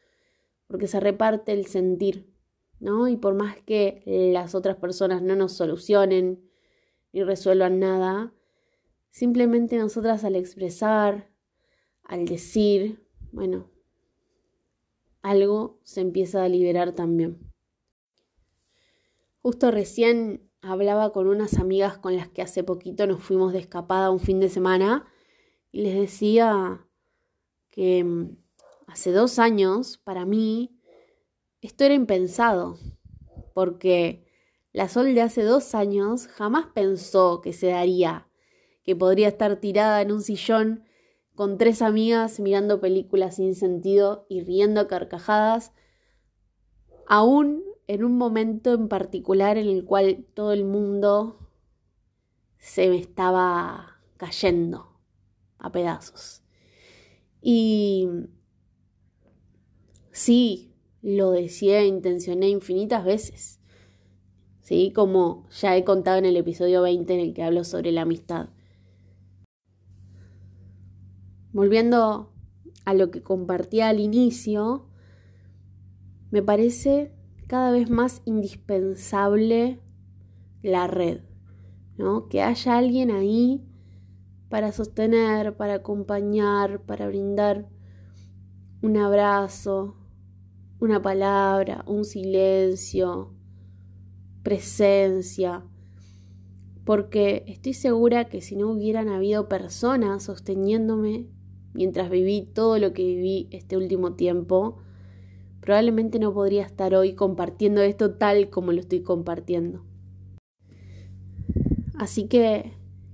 porque 0.66 0.86
se 0.86 1.00
reparte 1.00 1.52
el 1.52 1.66
sentir, 1.66 2.32
¿no? 2.80 3.08
Y 3.08 3.16
por 3.16 3.34
más 3.34 3.56
que 3.62 4.02
las 4.32 4.54
otras 4.54 4.76
personas 4.76 5.22
no 5.22 5.36
nos 5.36 5.52
solucionen 5.52 6.48
ni 7.12 7.22
resuelvan 7.22 7.78
nada, 7.78 8.32
Simplemente 9.14 9.78
nosotras 9.78 10.24
al 10.24 10.34
expresar, 10.34 11.30
al 12.02 12.24
decir, 12.24 13.06
bueno, 13.30 13.70
algo 15.22 15.78
se 15.84 16.00
empieza 16.00 16.42
a 16.42 16.48
liberar 16.48 16.96
también. 16.96 17.38
Justo 19.40 19.70
recién 19.70 20.50
hablaba 20.62 21.12
con 21.12 21.28
unas 21.28 21.58
amigas 21.58 21.96
con 21.96 22.16
las 22.16 22.28
que 22.28 22.42
hace 22.42 22.64
poquito 22.64 23.06
nos 23.06 23.22
fuimos 23.22 23.52
de 23.52 23.60
escapada 23.60 24.10
un 24.10 24.18
fin 24.18 24.40
de 24.40 24.48
semana 24.48 25.06
y 25.70 25.82
les 25.82 25.94
decía 25.94 26.84
que 27.74 28.04
mm, 28.04 28.36
hace 28.86 29.10
dos 29.10 29.40
años, 29.40 29.98
para 29.98 30.24
mí, 30.24 30.78
esto 31.60 31.82
era 31.82 31.94
impensado, 31.94 32.78
porque 33.52 34.24
la 34.72 34.88
Sol 34.88 35.12
de 35.12 35.22
hace 35.22 35.42
dos 35.42 35.74
años 35.74 36.28
jamás 36.28 36.66
pensó 36.72 37.40
que 37.40 37.52
se 37.52 37.68
daría 37.68 38.28
que 38.84 38.94
podría 38.94 39.28
estar 39.28 39.56
tirada 39.56 40.02
en 40.02 40.12
un 40.12 40.20
sillón 40.20 40.84
con 41.34 41.58
tres 41.58 41.82
amigas 41.82 42.38
mirando 42.38 42.80
películas 42.80 43.36
sin 43.36 43.54
sentido 43.54 44.26
y 44.28 44.42
riendo 44.42 44.86
carcajadas, 44.86 45.72
aún 47.08 47.64
en 47.86 48.04
un 48.04 48.16
momento 48.16 48.72
en 48.74 48.88
particular 48.88 49.56
en 49.56 49.68
el 49.68 49.84
cual 49.84 50.26
todo 50.34 50.52
el 50.52 50.64
mundo 50.64 51.48
se 52.58 52.88
me 52.88 52.98
estaba 52.98 54.00
cayendo 54.16 55.00
a 55.58 55.72
pedazos. 55.72 56.43
Y 57.46 58.08
sí, 60.12 60.72
lo 61.02 61.30
decía 61.30 61.80
e 61.80 61.86
intencioné 61.86 62.48
infinitas 62.48 63.04
veces. 63.04 63.60
Sí, 64.62 64.92
como 64.94 65.46
ya 65.50 65.76
he 65.76 65.84
contado 65.84 66.16
en 66.16 66.24
el 66.24 66.38
episodio 66.38 66.80
20 66.80 67.12
en 67.12 67.20
el 67.20 67.34
que 67.34 67.42
hablo 67.42 67.64
sobre 67.64 67.92
la 67.92 68.00
amistad. 68.00 68.48
Volviendo 71.52 72.32
a 72.86 72.94
lo 72.94 73.10
que 73.10 73.22
compartía 73.22 73.90
al 73.90 74.00
inicio, 74.00 74.86
me 76.30 76.42
parece 76.42 77.12
cada 77.46 77.72
vez 77.72 77.90
más 77.90 78.22
indispensable 78.24 79.80
la 80.62 80.86
red, 80.86 81.20
¿no? 81.98 82.26
Que 82.30 82.40
haya 82.40 82.78
alguien 82.78 83.10
ahí 83.10 83.68
para 84.54 84.70
sostener, 84.70 85.56
para 85.56 85.74
acompañar, 85.74 86.80
para 86.82 87.08
brindar 87.08 87.66
un 88.82 88.96
abrazo, 88.96 89.96
una 90.78 91.02
palabra, 91.02 91.82
un 91.88 92.04
silencio, 92.04 93.34
presencia, 94.44 95.64
porque 96.84 97.42
estoy 97.48 97.72
segura 97.72 98.26
que 98.26 98.40
si 98.42 98.54
no 98.54 98.70
hubieran 98.70 99.08
habido 99.08 99.48
personas 99.48 100.22
sosteniéndome 100.22 101.26
mientras 101.72 102.08
viví 102.08 102.42
todo 102.54 102.78
lo 102.78 102.92
que 102.92 103.02
viví 103.02 103.48
este 103.50 103.76
último 103.76 104.12
tiempo, 104.12 104.78
probablemente 105.62 106.20
no 106.20 106.32
podría 106.32 106.62
estar 106.62 106.94
hoy 106.94 107.16
compartiendo 107.16 107.80
esto 107.80 108.14
tal 108.14 108.50
como 108.50 108.70
lo 108.70 108.78
estoy 108.78 109.02
compartiendo. 109.02 109.84
Así 111.98 112.28
que 112.28 112.70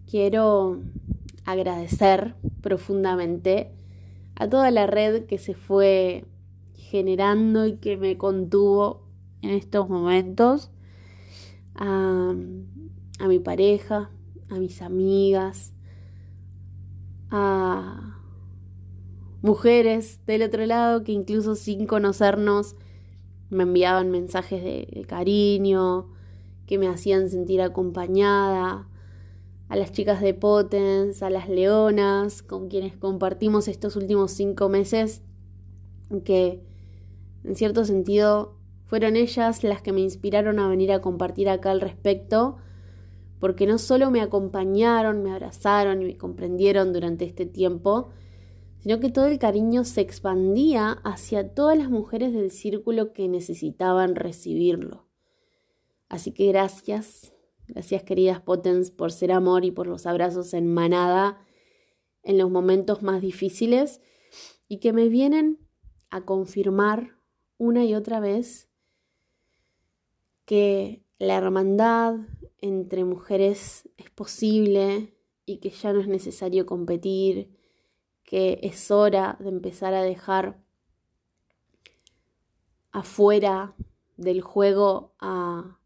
quiero 0.06 0.82
agradecer 1.44 2.34
profundamente 2.60 3.72
a 4.36 4.48
toda 4.48 4.70
la 4.70 4.86
red 4.86 5.26
que 5.26 5.38
se 5.38 5.54
fue 5.54 6.24
generando 6.74 7.66
y 7.66 7.76
que 7.76 7.96
me 7.96 8.16
contuvo 8.16 9.06
en 9.42 9.50
estos 9.50 9.88
momentos, 9.88 10.70
a, 11.74 12.34
mi 13.26 13.38
pareja, 13.38 14.10
a 14.48 14.58
mis 14.58 14.82
amigas, 14.82 15.72
a 17.30 18.18
mujeres 19.40 20.20
del 20.26 20.42
otro 20.42 20.66
lado 20.66 21.04
que 21.04 21.12
incluso 21.12 21.54
sin 21.54 21.86
conocernos 21.86 22.76
me 23.48 23.62
enviaban 23.62 24.10
mensajes 24.10 24.62
de, 24.62 25.04
cariño, 25.08 26.08
que 26.66 26.78
me 26.78 26.88
hacían 26.88 27.30
sentir 27.30 27.62
acompañada, 27.62 28.88
a 29.70 29.76
las 29.76 29.92
chicas 29.92 30.20
de 30.20 30.34
Potens, 30.34 31.22
a 31.22 31.30
las 31.30 31.48
leonas, 31.48 32.42
con 32.42 32.68
quienes 32.68 32.96
compartimos 32.96 33.68
estos 33.68 33.94
últimos 33.94 34.32
cinco 34.32 34.68
meses, 34.68 35.22
que 36.24 36.60
en 37.44 37.54
cierto 37.54 37.84
sentido 37.84 38.58
fueron 38.86 39.14
ellas 39.14 39.62
las 39.62 39.80
que 39.80 39.92
me 39.92 40.00
inspiraron 40.00 40.58
a 40.58 40.68
venir 40.68 40.90
a 40.90 41.00
compartir 41.00 41.48
acá 41.48 41.70
al 41.70 41.80
respecto, 41.80 42.56
porque 43.38 43.68
no 43.68 43.78
solo 43.78 44.10
me 44.10 44.20
acompañaron, 44.20 45.22
me 45.22 45.30
abrazaron 45.30 46.02
y 46.02 46.04
me 46.04 46.16
comprendieron 46.18 46.92
durante 46.92 47.24
este 47.24 47.46
tiempo, 47.46 48.10
sino 48.80 48.98
que 48.98 49.08
todo 49.08 49.26
el 49.26 49.38
cariño 49.38 49.84
se 49.84 50.00
expandía 50.00 50.98
hacia 51.04 51.54
todas 51.54 51.78
las 51.78 51.90
mujeres 51.90 52.32
del 52.32 52.50
círculo 52.50 53.12
que 53.12 53.28
necesitaban 53.28 54.16
recibirlo. 54.16 55.06
Así 56.08 56.32
que 56.32 56.48
gracias, 56.48 57.32
gracias 57.72 58.02
queridas 58.02 58.40
Potens 58.40 58.90
por 58.90 59.12
ser 59.12 59.32
amor 59.32 59.64
y 59.64 59.70
por 59.70 59.86
los 59.86 60.06
abrazos 60.06 60.54
en 60.54 60.72
manada 60.72 61.44
en 62.22 62.38
los 62.38 62.50
momentos 62.50 63.02
más 63.02 63.20
difíciles 63.20 64.00
y 64.68 64.78
que 64.78 64.92
me 64.92 65.08
vienen 65.08 65.58
a 66.10 66.24
confirmar 66.24 67.16
una 67.58 67.84
y 67.84 67.94
otra 67.94 68.20
vez 68.20 68.68
que 70.44 71.04
la 71.18 71.36
hermandad 71.36 72.16
entre 72.58 73.04
mujeres 73.04 73.88
es 73.96 74.10
posible 74.10 75.14
y 75.46 75.58
que 75.58 75.70
ya 75.70 75.92
no 75.92 76.00
es 76.00 76.08
necesario 76.08 76.66
competir, 76.66 77.56
que 78.24 78.60
es 78.62 78.90
hora 78.90 79.36
de 79.40 79.48
empezar 79.48 79.94
a 79.94 80.02
dejar 80.02 80.62
afuera 82.92 83.74
del 84.16 84.40
juego 84.40 85.14
a, 85.18 85.79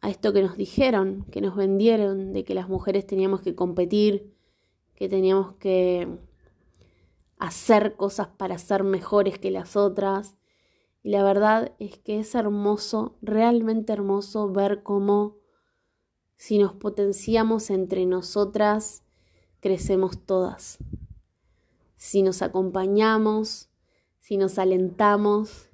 a 0.00 0.10
esto 0.10 0.32
que 0.32 0.42
nos 0.42 0.56
dijeron, 0.56 1.26
que 1.30 1.40
nos 1.40 1.56
vendieron, 1.56 2.32
de 2.32 2.44
que 2.44 2.54
las 2.54 2.68
mujeres 2.68 3.06
teníamos 3.06 3.42
que 3.42 3.54
competir, 3.54 4.34
que 4.94 5.08
teníamos 5.08 5.54
que 5.54 6.08
hacer 7.38 7.96
cosas 7.96 8.28
para 8.28 8.58
ser 8.58 8.84
mejores 8.84 9.38
que 9.38 9.50
las 9.50 9.76
otras, 9.76 10.36
y 11.02 11.10
la 11.10 11.22
verdad 11.22 11.72
es 11.78 11.98
que 11.98 12.18
es 12.18 12.34
hermoso, 12.34 13.16
realmente 13.22 13.92
hermoso 13.92 14.52
ver 14.52 14.82
cómo 14.82 15.38
si 16.36 16.58
nos 16.58 16.74
potenciamos 16.74 17.70
entre 17.70 18.06
nosotras, 18.06 19.02
crecemos 19.60 20.24
todas. 20.24 20.78
Si 21.96 22.22
nos 22.22 22.40
acompañamos, 22.42 23.68
si 24.18 24.36
nos 24.36 24.58
alentamos, 24.58 25.68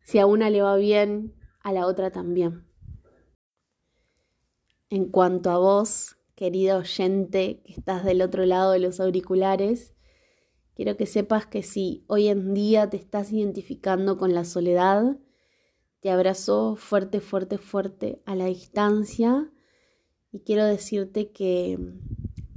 si 0.00 0.18
a 0.18 0.26
una 0.26 0.50
le 0.50 0.60
va 0.60 0.76
bien, 0.76 1.34
a 1.60 1.72
la 1.72 1.86
otra 1.86 2.10
también. 2.10 2.63
En 4.94 5.06
cuanto 5.06 5.50
a 5.50 5.58
vos, 5.58 6.18
querido 6.36 6.78
oyente 6.78 7.60
que 7.64 7.72
estás 7.72 8.04
del 8.04 8.22
otro 8.22 8.46
lado 8.46 8.70
de 8.70 8.78
los 8.78 9.00
auriculares, 9.00 9.94
Quiero 10.74 10.96
que 10.96 11.06
sepas 11.06 11.46
que 11.46 11.62
si 11.62 12.04
hoy 12.08 12.28
en 12.28 12.52
día 12.52 12.90
te 12.90 12.96
estás 12.96 13.32
identificando 13.32 14.18
con 14.18 14.34
la 14.34 14.44
soledad, 14.44 15.16
te 16.00 16.10
abrazo 16.10 16.74
fuerte, 16.74 17.20
fuerte, 17.20 17.58
fuerte 17.58 18.20
a 18.26 18.34
la 18.34 18.46
distancia 18.46 19.52
y 20.32 20.40
quiero 20.40 20.64
decirte 20.64 21.30
que 21.30 21.78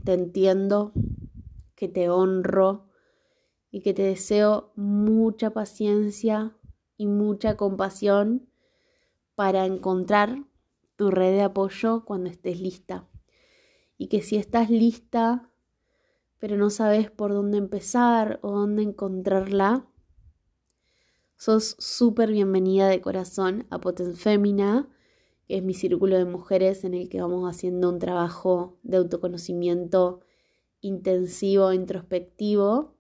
te 0.04 0.14
entiendo, 0.14 0.94
que 1.76 1.88
te 1.88 2.10
honro 2.10 2.90
y 3.70 3.82
que 3.82 3.94
te 3.94 4.02
deseo 4.02 4.72
mucha 4.76 5.52
paciencia 5.52 6.58
y 6.98 7.06
mucha 7.06 7.56
compasión 7.56 8.50
para 9.36 9.68
encontrar 9.68 10.44
tu 10.98 11.12
red 11.12 11.32
de 11.32 11.44
apoyo 11.44 12.04
cuando 12.04 12.30
estés 12.30 12.60
lista. 12.60 13.08
Y 13.98 14.08
que 14.08 14.22
si 14.22 14.36
estás 14.36 14.70
lista, 14.70 15.50
pero 16.40 16.58
no 16.58 16.70
sabes 16.70 17.10
por 17.10 17.32
dónde 17.32 17.58
empezar 17.58 18.40
o 18.42 18.52
dónde 18.52 18.84
encontrarla, 18.84 19.88
sos 21.38 21.76
súper 21.80 22.32
bienvenida 22.32 22.90
de 22.90 23.00
corazón 23.00 23.68
a 23.70 23.80
Potens 23.80 24.20
Femina, 24.20 24.90
que 25.48 25.58
es 25.58 25.64
mi 25.64 25.74
círculo 25.74 26.18
de 26.18 26.26
mujeres 26.26 26.84
en 26.84 26.94
el 26.94 27.10
que 27.10 27.22
vamos 27.22 27.50
haciendo 27.50 27.90
un 27.90 28.00
trabajo 28.00 28.78
de 28.84 28.98
autoconocimiento 28.98 30.22
intensivo, 30.82 31.74
introspectivo, 31.74 32.96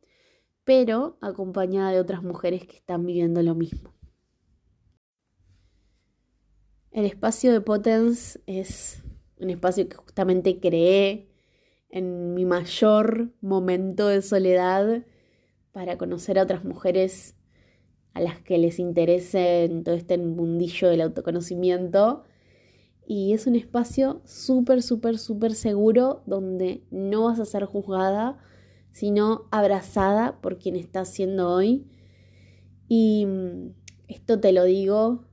pero 0.64 1.18
acompañada 1.22 1.92
de 1.92 2.00
otras 2.00 2.24
mujeres 2.24 2.66
que 2.68 2.78
están 2.78 3.06
viviendo 3.06 3.42
lo 3.42 3.56
mismo. 3.56 3.97
El 6.98 7.06
espacio 7.06 7.54
de 7.54 7.62
Potens 7.62 8.40
es 8.48 9.04
un 9.40 9.52
espacio 9.52 9.88
que 9.88 9.98
justamente 9.98 10.60
creé 10.60 11.30
en 11.92 12.34
mi 12.34 12.44
mayor 12.44 13.30
momento 13.40 14.08
de 14.08 14.24
soledad 14.24 15.06
para 15.74 16.00
conocer 16.00 16.40
a 16.40 16.42
otras 16.42 16.66
mujeres 16.66 17.36
a 18.16 18.20
las 18.20 18.42
que 18.42 18.58
les 18.58 18.80
interese 18.80 19.70
todo 19.86 19.94
este 19.94 20.18
mundillo 20.18 20.90
del 20.90 21.02
autoconocimiento. 21.02 22.24
Y 23.06 23.34
es 23.34 23.46
un 23.46 23.56
espacio 23.56 24.24
súper, 24.26 24.82
súper, 24.82 25.20
súper 25.20 25.54
seguro 25.54 26.24
donde 26.26 26.84
no 26.90 27.26
vas 27.26 27.40
a 27.40 27.46
ser 27.46 27.66
juzgada, 27.66 28.40
sino 28.92 29.44
abrazada 29.52 30.42
por 30.42 30.58
quien 30.58 30.76
estás 30.76 31.14
siendo 31.14 31.48
hoy. 31.48 31.86
Y 32.88 33.28
mm, 33.28 33.76
esto 34.08 34.40
te 34.40 34.52
lo 34.52 34.64
digo 34.64 35.27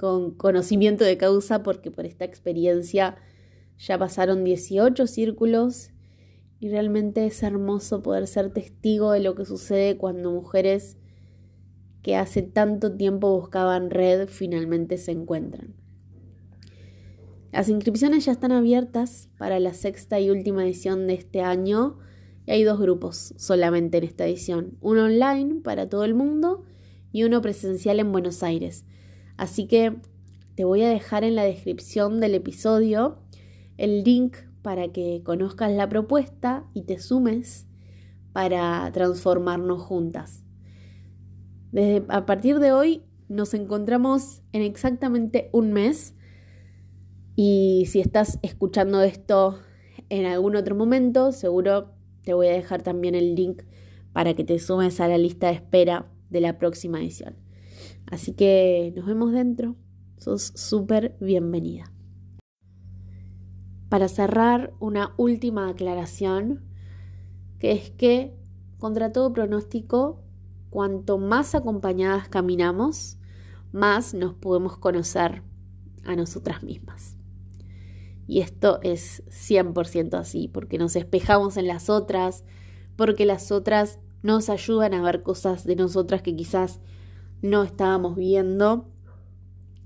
con 0.00 0.30
conocimiento 0.30 1.04
de 1.04 1.18
causa 1.18 1.62
porque 1.62 1.90
por 1.90 2.06
esta 2.06 2.24
experiencia 2.24 3.16
ya 3.76 3.98
pasaron 3.98 4.44
18 4.44 5.06
círculos 5.06 5.90
y 6.58 6.70
realmente 6.70 7.26
es 7.26 7.42
hermoso 7.42 8.02
poder 8.02 8.26
ser 8.26 8.50
testigo 8.50 9.12
de 9.12 9.20
lo 9.20 9.34
que 9.34 9.44
sucede 9.44 9.98
cuando 9.98 10.32
mujeres 10.32 10.96
que 12.02 12.16
hace 12.16 12.40
tanto 12.40 12.96
tiempo 12.96 13.38
buscaban 13.38 13.90
red 13.90 14.26
finalmente 14.26 14.96
se 14.96 15.12
encuentran. 15.12 15.74
Las 17.52 17.68
inscripciones 17.68 18.24
ya 18.24 18.32
están 18.32 18.52
abiertas 18.52 19.28
para 19.36 19.60
la 19.60 19.74
sexta 19.74 20.18
y 20.18 20.30
última 20.30 20.64
edición 20.64 21.06
de 21.08 21.12
este 21.14 21.42
año 21.42 21.98
y 22.46 22.52
hay 22.52 22.64
dos 22.64 22.80
grupos 22.80 23.34
solamente 23.36 23.98
en 23.98 24.04
esta 24.04 24.26
edición, 24.26 24.78
uno 24.80 25.04
online 25.04 25.60
para 25.62 25.90
todo 25.90 26.04
el 26.04 26.14
mundo 26.14 26.64
y 27.12 27.24
uno 27.24 27.42
presencial 27.42 28.00
en 28.00 28.12
Buenos 28.12 28.42
Aires. 28.42 28.86
Así 29.40 29.66
que 29.66 29.96
te 30.54 30.64
voy 30.66 30.82
a 30.82 30.90
dejar 30.90 31.24
en 31.24 31.34
la 31.34 31.44
descripción 31.44 32.20
del 32.20 32.34
episodio 32.34 33.22
el 33.78 34.04
link 34.04 34.36
para 34.60 34.88
que 34.88 35.22
conozcas 35.24 35.72
la 35.72 35.88
propuesta 35.88 36.66
y 36.74 36.82
te 36.82 36.98
sumes 36.98 37.66
para 38.34 38.90
transformarnos 38.92 39.80
juntas. 39.80 40.44
Desde, 41.72 42.04
a 42.08 42.26
partir 42.26 42.58
de 42.58 42.72
hoy 42.72 43.02
nos 43.30 43.54
encontramos 43.54 44.42
en 44.52 44.60
exactamente 44.60 45.48
un 45.54 45.72
mes 45.72 46.14
y 47.34 47.86
si 47.86 48.00
estás 48.00 48.38
escuchando 48.42 49.00
esto 49.00 49.58
en 50.10 50.26
algún 50.26 50.54
otro 50.54 50.74
momento, 50.74 51.32
seguro 51.32 51.94
te 52.24 52.34
voy 52.34 52.48
a 52.48 52.52
dejar 52.52 52.82
también 52.82 53.14
el 53.14 53.36
link 53.36 53.62
para 54.12 54.34
que 54.34 54.44
te 54.44 54.58
sumes 54.58 55.00
a 55.00 55.08
la 55.08 55.16
lista 55.16 55.46
de 55.46 55.54
espera 55.54 56.12
de 56.28 56.42
la 56.42 56.58
próxima 56.58 57.00
edición. 57.00 57.36
Así 58.10 58.32
que 58.34 58.92
nos 58.96 59.06
vemos 59.06 59.32
dentro. 59.32 59.76
Sos 60.18 60.52
súper 60.54 61.16
bienvenida. 61.20 61.92
Para 63.88 64.08
cerrar, 64.08 64.72
una 64.80 65.14
última 65.16 65.68
aclaración, 65.68 66.64
que 67.58 67.72
es 67.72 67.90
que, 67.90 68.36
contra 68.78 69.12
todo 69.12 69.32
pronóstico, 69.32 70.22
cuanto 70.70 71.18
más 71.18 71.54
acompañadas 71.54 72.28
caminamos, 72.28 73.18
más 73.72 74.14
nos 74.14 74.34
podemos 74.34 74.76
conocer 74.76 75.42
a 76.04 76.16
nosotras 76.16 76.62
mismas. 76.62 77.16
Y 78.26 78.40
esto 78.40 78.78
es 78.82 79.24
100% 79.28 80.14
así, 80.14 80.48
porque 80.48 80.78
nos 80.78 80.94
espejamos 80.96 81.56
en 81.56 81.66
las 81.66 81.90
otras, 81.90 82.44
porque 82.96 83.26
las 83.26 83.50
otras 83.50 83.98
nos 84.22 84.50
ayudan 84.50 84.94
a 84.94 85.02
ver 85.02 85.22
cosas 85.22 85.64
de 85.64 85.76
nosotras 85.76 86.22
que 86.22 86.36
quizás 86.36 86.80
no 87.42 87.62
estábamos 87.62 88.16
viendo. 88.16 88.86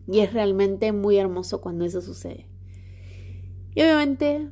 Y 0.07 0.21
es 0.21 0.33
realmente 0.33 0.93
muy 0.93 1.17
hermoso 1.17 1.61
cuando 1.61 1.85
eso 1.85 2.03
sucede. 2.03 2.47
Y 3.75 3.81
obviamente 3.83 4.51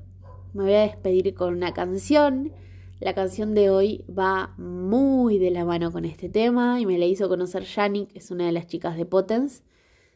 me 0.54 0.64
voy 0.64 0.74
a 0.74 0.82
despedir 0.82 1.34
con 1.34 1.54
una 1.54 1.74
canción. 1.74 2.52
La 3.00 3.14
canción 3.14 3.54
de 3.54 3.68
hoy 3.68 4.04
va 4.06 4.54
muy 4.58 5.38
de 5.38 5.50
la 5.50 5.64
mano 5.64 5.92
con 5.92 6.04
este 6.04 6.28
tema 6.28 6.80
y 6.80 6.86
me 6.86 6.98
la 6.98 7.04
hizo 7.04 7.28
conocer 7.28 7.64
Yannick, 7.64 8.14
es 8.14 8.30
una 8.30 8.46
de 8.46 8.52
las 8.52 8.66
chicas 8.66 8.96
de 8.96 9.04
Potens. 9.04 9.64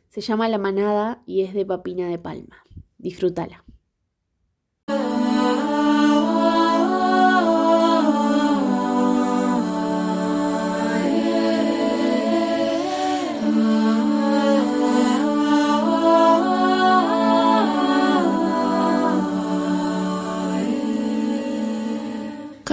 Se 0.09 0.21
llama 0.21 0.49
La 0.49 0.59
Manada 0.59 1.23
y 1.27 1.43
es 1.43 1.53
de 1.53 1.67
Papina 1.67 2.09
de 2.09 2.19
Palma. 2.19 2.57
Disfrútala. 2.99 3.66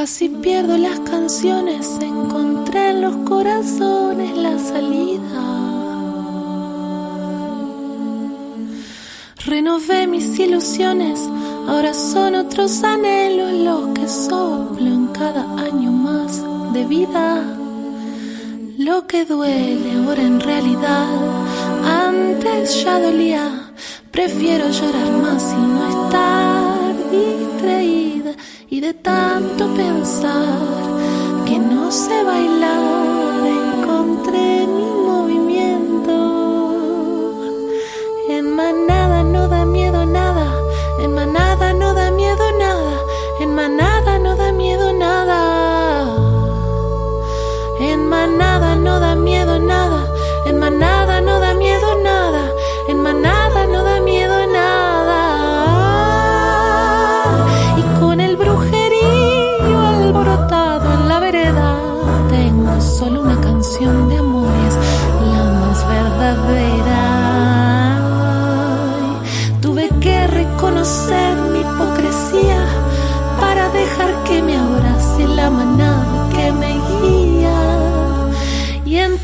Casi 0.03 0.27
pierdo 0.27 0.77
las 0.77 0.99
canciones, 0.99 1.97
encontré 2.01 2.89
en 2.89 3.03
los 3.03 3.15
corazones 3.25 4.35
la 4.35 4.59
salida. 4.59 5.43
Renové 9.45 10.05
mis 10.07 10.37
ilusiones, 10.37 11.21
ahora 11.69 11.93
son 11.93 12.35
otros 12.35 12.83
anhelos 12.83 13.53
los 13.53 13.93
que 13.93 14.09
soplo 14.09 14.87
en 14.87 15.07
cada 15.07 15.43
año 15.67 15.89
más 15.93 16.43
de 16.73 16.83
vida. 16.83 17.41
Lo 18.77 19.07
que 19.07 19.23
duele 19.23 19.89
ahora 20.05 20.21
en 20.21 20.41
realidad, 20.41 21.07
antes 22.09 22.83
ya 22.83 22.99
dolía, 22.99 23.71
prefiero 24.11 24.69
llorar 24.69 25.11
más 25.21 25.43
y 25.53 25.61
no 25.61 25.81
estar 25.87 26.93
distraída 27.09 28.35
y 28.69 28.79
de 28.81 28.93
tanto 28.95 29.62
que 30.23 31.59
no 31.59 31.91
sé 31.91 32.23
bailar, 32.23 33.45
encontré 33.45 34.65
mi 34.67 34.85
movimiento. 35.09 36.15
En 38.29 38.55
manada 38.55 39.23
no 39.23 39.49
da 39.49 39.65
miedo 39.65 40.05
nada, 40.05 40.47
en 40.99 41.13
manada 41.13 41.73
no 41.73 41.93
da 41.93 42.09
miedo 42.11 42.45
nada, 42.57 42.93
en 43.41 43.53
manada 43.53 44.17
no 44.17 44.37
da 44.37 44.53
miedo 44.53 44.93
nada. 44.93 46.07
En 47.81 48.07
manada 48.07 48.77
no 48.77 49.01
da 49.01 49.15
miedo 49.15 49.59
nada, 49.59 50.02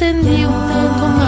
Y 0.10 0.12
entendí 0.12 1.19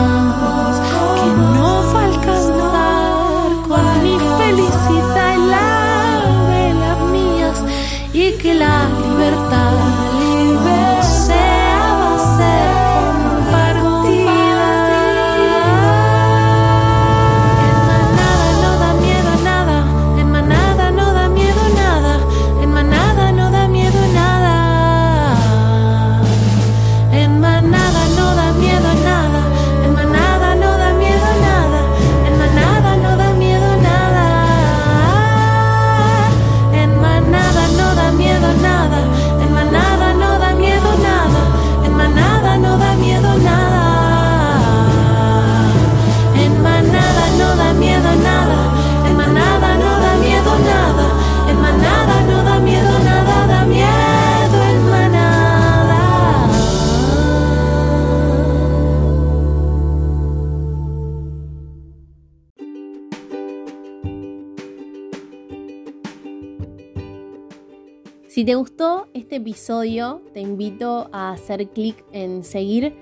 Si 68.42 68.46
te 68.46 68.56
gustó 68.56 69.08
este 69.14 69.36
episodio, 69.36 70.24
te 70.34 70.40
invito 70.40 71.10
a 71.12 71.30
hacer 71.30 71.70
clic 71.70 72.04
en 72.12 72.44
seguir 72.44 72.96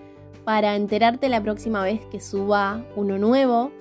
para 0.43 0.75
enterarte 0.75 1.30
la 1.30 1.41
próxima 1.41 1.82
vez 1.82 2.06
que 2.08 2.19
suba 2.19 2.86
uno 2.97 3.17
nuevo. 3.17 3.71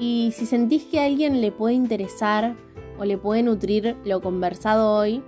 Y 0.00 0.32
si 0.34 0.46
sentís 0.46 0.84
que 0.84 1.00
a 1.00 1.04
alguien 1.04 1.42
le 1.42 1.52
puede 1.52 1.74
interesar 1.74 2.56
o 2.98 3.04
le 3.04 3.18
puede 3.18 3.42
nutrir 3.42 3.98
lo 4.06 4.22
conversado 4.22 4.94
hoy, 4.94 5.22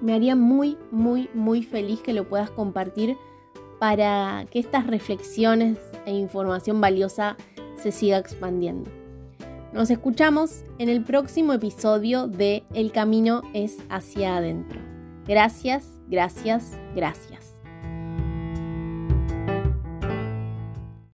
me 0.00 0.14
haría 0.14 0.34
muy, 0.34 0.78
muy, 0.90 1.28
muy 1.34 1.62
feliz 1.62 2.00
que 2.00 2.14
lo 2.14 2.26
puedas 2.26 2.50
compartir 2.50 3.14
para 3.78 4.46
que 4.50 4.58
estas 4.58 4.86
reflexiones 4.86 5.76
e 6.06 6.12
información 6.12 6.80
valiosa 6.80 7.36
se 7.76 7.92
siga 7.92 8.16
expandiendo. 8.16 8.97
Nos 9.72 9.90
escuchamos 9.90 10.64
en 10.78 10.88
el 10.88 11.04
próximo 11.04 11.52
episodio 11.52 12.26
de 12.26 12.64
El 12.72 12.90
camino 12.90 13.42
es 13.52 13.76
hacia 13.90 14.36
adentro. 14.36 14.80
Gracias, 15.26 15.86
gracias, 16.08 16.78
gracias. 16.94 17.47